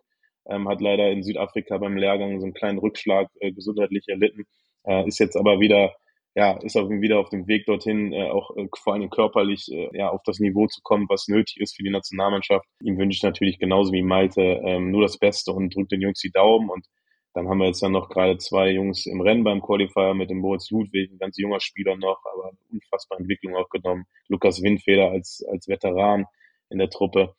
ähm, 0.48 0.68
hat 0.68 0.80
leider 0.80 1.11
in 1.11 1.22
Südafrika 1.22 1.78
beim 1.78 1.96
Lehrgang 1.96 2.38
so 2.40 2.46
einen 2.46 2.54
kleinen 2.54 2.78
Rückschlag 2.78 3.28
äh, 3.40 3.52
gesundheitlich 3.52 4.04
erlitten, 4.09 4.44
äh, 4.85 5.06
ist 5.06 5.18
jetzt 5.18 5.37
aber 5.37 5.61
wieder 5.61 5.94
ja, 6.37 6.52
ist 6.59 6.76
auch 6.76 6.90
wieder 6.90 7.18
auf 7.18 7.30
dem 7.30 7.48
Weg 7.48 7.64
dorthin, 7.64 8.12
äh, 8.12 8.28
auch 8.28 8.54
äh, 8.56 8.68
vor 8.76 8.92
allem 8.92 9.09
körperlich 9.09 9.72
äh, 9.72 9.88
ja, 9.96 10.11
auf 10.11 10.20
das 10.22 10.38
Niveau 10.38 10.66
zu 10.66 10.82
kommen, 10.82 11.06
was 11.09 11.28
nötig 11.28 11.59
ist 11.59 11.74
für 11.74 11.82
die 11.82 11.90
Nationalmannschaft. 11.90 12.66
Ihm 12.82 12.98
wünsche 12.98 13.16
ich 13.16 13.22
natürlich 13.22 13.59
genauso 13.59 13.90
wie 13.92 14.02
Malte 14.02 14.42
ähm, 14.42 14.90
nur 14.90 15.00
das 15.00 15.16
Beste 15.18 15.52
und 15.52 15.74
drückt 15.74 15.92
den 15.92 16.02
Jungs 16.02 16.20
die 16.20 16.30
Daumen. 16.30 16.68
Und 16.68 16.87
dann 17.32 17.48
haben 17.48 17.56
wir 17.56 17.68
jetzt 17.68 17.80
ja 17.80 17.88
noch 17.88 18.11
gerade 18.11 18.37
zwei 18.37 18.70
Jungs 18.70 19.06
im 19.06 19.22
Rennen 19.22 19.44
beim 19.44 19.62
Qualifier 19.62 20.12
mit 20.12 20.28
dem 20.28 20.40
Moritz 20.40 20.70
Ludwig, 20.70 21.11
ein 21.11 21.18
ganz 21.18 21.38
junger 21.38 21.61
Spieler 21.61 21.96
noch, 21.96 22.20
aber 22.30 22.52
unfassbar 22.70 23.18
Entwicklung 23.18 23.56
auch 23.56 23.70
genommen. 23.70 24.04
Lukas 24.28 24.62
Windfeder 24.62 25.11
als, 25.11 25.42
als 25.50 25.68
Veteran 25.68 26.26
in 26.68 26.76
der 26.76 26.90
Truppe 26.90 27.35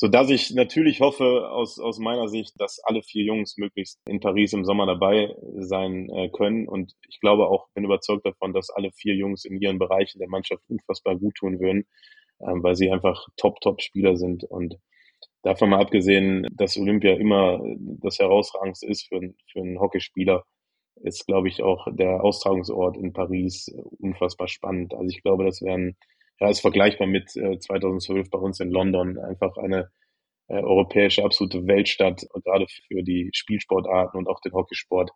so 0.00 0.06
dass 0.06 0.30
ich 0.30 0.54
natürlich 0.54 1.00
hoffe 1.00 1.50
aus, 1.50 1.80
aus 1.80 1.98
meiner 1.98 2.28
Sicht, 2.28 2.54
dass 2.60 2.78
alle 2.84 3.02
vier 3.02 3.24
Jungs 3.24 3.56
möglichst 3.58 3.98
in 4.06 4.20
Paris 4.20 4.52
im 4.52 4.64
Sommer 4.64 4.86
dabei 4.86 5.34
sein 5.56 6.08
äh, 6.10 6.28
können. 6.30 6.68
Und 6.68 6.94
ich 7.08 7.18
glaube 7.18 7.48
auch, 7.48 7.66
bin 7.74 7.84
überzeugt 7.84 8.24
davon, 8.24 8.52
dass 8.52 8.70
alle 8.70 8.92
vier 8.92 9.16
Jungs 9.16 9.44
in 9.44 9.60
ihren 9.60 9.80
Bereichen 9.80 10.20
der 10.20 10.28
Mannschaft 10.28 10.62
unfassbar 10.68 11.16
gut 11.16 11.34
tun 11.34 11.58
würden, 11.58 11.88
ähm, 12.40 12.62
weil 12.62 12.76
sie 12.76 12.92
einfach 12.92 13.26
Top-Top-Spieler 13.36 14.16
sind. 14.16 14.44
Und 14.44 14.76
davon 15.42 15.70
mal 15.70 15.80
abgesehen, 15.80 16.46
dass 16.52 16.78
Olympia 16.78 17.14
immer 17.14 17.60
das 18.00 18.20
Herausragendste 18.20 18.86
ist 18.86 19.08
für, 19.08 19.20
für 19.50 19.60
einen 19.60 19.80
Hockeyspieler, 19.80 20.44
ist, 21.02 21.26
glaube 21.26 21.48
ich, 21.48 21.60
auch 21.64 21.88
der 21.90 22.22
Austragungsort 22.22 22.96
in 22.96 23.12
Paris 23.12 23.68
unfassbar 23.98 24.46
spannend. 24.46 24.94
Also 24.94 25.08
ich 25.08 25.22
glaube, 25.22 25.44
das 25.44 25.60
wären, 25.60 25.96
ja, 26.40 26.48
ist 26.48 26.60
vergleichbar 26.60 27.06
mit 27.06 27.36
äh, 27.36 27.58
2012 27.58 28.30
bei 28.30 28.38
uns 28.38 28.60
in 28.60 28.70
London, 28.70 29.18
einfach 29.18 29.56
eine 29.56 29.90
äh, 30.48 30.62
europäische 30.62 31.24
absolute 31.24 31.66
Weltstadt, 31.66 32.26
gerade 32.44 32.66
für 32.88 33.02
die 33.02 33.30
Spielsportarten 33.32 34.18
und 34.18 34.28
auch 34.28 34.40
den 34.40 34.52
Hockeysport 34.52 35.10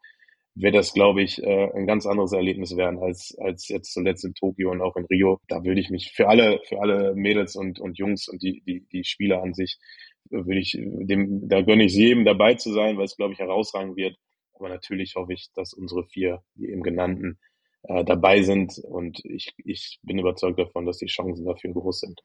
wäre 0.54 0.72
das, 0.72 0.92
glaube 0.92 1.22
ich, 1.22 1.42
äh, 1.42 1.70
ein 1.74 1.86
ganz 1.86 2.06
anderes 2.06 2.32
Erlebnis 2.32 2.76
werden 2.76 2.98
als, 2.98 3.36
als 3.38 3.68
jetzt 3.68 3.92
zuletzt 3.92 4.24
in 4.24 4.34
Tokio 4.34 4.70
und 4.70 4.82
auch 4.82 4.96
in 4.96 5.06
Rio. 5.06 5.40
Da 5.48 5.64
würde 5.64 5.80
ich 5.80 5.90
mich 5.90 6.12
für 6.12 6.28
alle, 6.28 6.60
für 6.68 6.80
alle 6.80 7.14
Mädels 7.14 7.56
und, 7.56 7.80
und 7.80 7.98
Jungs 7.98 8.28
und 8.28 8.42
die, 8.42 8.62
die, 8.66 8.86
die 8.92 9.04
Spieler 9.04 9.42
an 9.42 9.54
sich, 9.54 9.78
würde 10.30 10.60
ich 10.60 10.72
dem, 10.78 11.48
da 11.48 11.62
gönne 11.62 11.84
ich 11.84 11.94
jedem 11.94 12.24
dabei 12.24 12.54
zu 12.54 12.72
sein, 12.72 12.96
weil 12.96 13.04
es, 13.04 13.16
glaube 13.16 13.32
ich, 13.32 13.38
herausragend 13.38 13.96
wird. 13.96 14.16
Aber 14.54 14.68
natürlich 14.68 15.14
hoffe 15.16 15.32
ich, 15.32 15.50
dass 15.54 15.72
unsere 15.72 16.04
vier, 16.04 16.42
die 16.54 16.68
eben 16.68 16.82
genannten, 16.82 17.38
äh, 17.84 18.04
dabei 18.04 18.42
sind. 18.42 18.78
Und 18.78 19.24
ich, 19.24 19.54
ich 19.64 19.98
bin 20.02 20.18
überzeugt 20.18 20.58
davon, 20.58 20.86
dass 20.86 20.98
die 20.98 21.06
Chancen 21.06 21.44
dafür 21.44 21.72
groß 21.72 22.00
sind. 22.00 22.20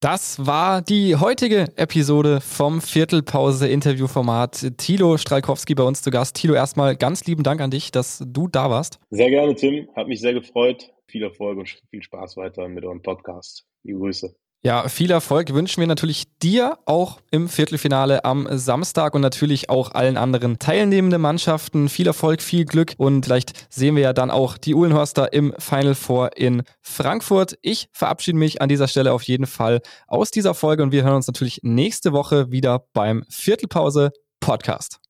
Das 0.00 0.46
war 0.46 0.82
die 0.82 1.16
heutige 1.16 1.66
Episode 1.76 2.42
vom 2.42 2.82
Viertelpause-Interviewformat. 2.82 4.76
Thilo 4.76 5.16
Stralkowski 5.16 5.74
bei 5.74 5.82
uns 5.82 6.02
zu 6.02 6.10
Gast. 6.10 6.36
Thilo, 6.36 6.52
erstmal 6.52 6.94
ganz 6.94 7.24
lieben 7.24 7.42
Dank 7.42 7.62
an 7.62 7.70
dich, 7.70 7.90
dass 7.90 8.22
du 8.26 8.46
da 8.46 8.68
warst. 8.68 8.98
Sehr 9.10 9.30
gerne, 9.30 9.54
Tim. 9.54 9.88
Hat 9.96 10.06
mich 10.06 10.20
sehr 10.20 10.34
gefreut. 10.34 10.92
Viel 11.08 11.22
Erfolg 11.22 11.58
und 11.58 11.68
viel 11.88 12.02
Spaß 12.02 12.36
weiter 12.36 12.68
mit 12.68 12.84
eurem 12.84 13.00
Podcast. 13.00 13.64
Liebe 13.82 14.00
Grüße. 14.00 14.34
Ja, 14.66 14.88
viel 14.88 15.10
Erfolg 15.10 15.52
wünschen 15.52 15.80
wir 15.80 15.86
natürlich 15.86 16.24
dir 16.42 16.78
auch 16.86 17.20
im 17.30 17.50
Viertelfinale 17.50 18.24
am 18.24 18.48
Samstag 18.50 19.14
und 19.14 19.20
natürlich 19.20 19.68
auch 19.68 19.92
allen 19.92 20.16
anderen 20.16 20.58
teilnehmenden 20.58 21.20
Mannschaften. 21.20 21.90
Viel 21.90 22.06
Erfolg, 22.06 22.40
viel 22.40 22.64
Glück 22.64 22.94
und 22.96 23.26
vielleicht 23.26 23.66
sehen 23.70 23.94
wir 23.94 24.02
ja 24.02 24.12
dann 24.14 24.30
auch 24.30 24.56
die 24.56 24.74
Uhlenhorster 24.74 25.34
im 25.34 25.52
Final 25.58 25.94
Four 25.94 26.38
in 26.38 26.62
Frankfurt. 26.80 27.58
Ich 27.60 27.90
verabschiede 27.92 28.38
mich 28.38 28.62
an 28.62 28.70
dieser 28.70 28.88
Stelle 28.88 29.12
auf 29.12 29.24
jeden 29.24 29.46
Fall 29.46 29.82
aus 30.06 30.30
dieser 30.30 30.54
Folge 30.54 30.82
und 30.82 30.92
wir 30.92 31.04
hören 31.04 31.16
uns 31.16 31.26
natürlich 31.26 31.60
nächste 31.62 32.14
Woche 32.14 32.50
wieder 32.50 32.86
beim 32.94 33.22
Viertelpause 33.28 34.12
Podcast. 34.40 35.03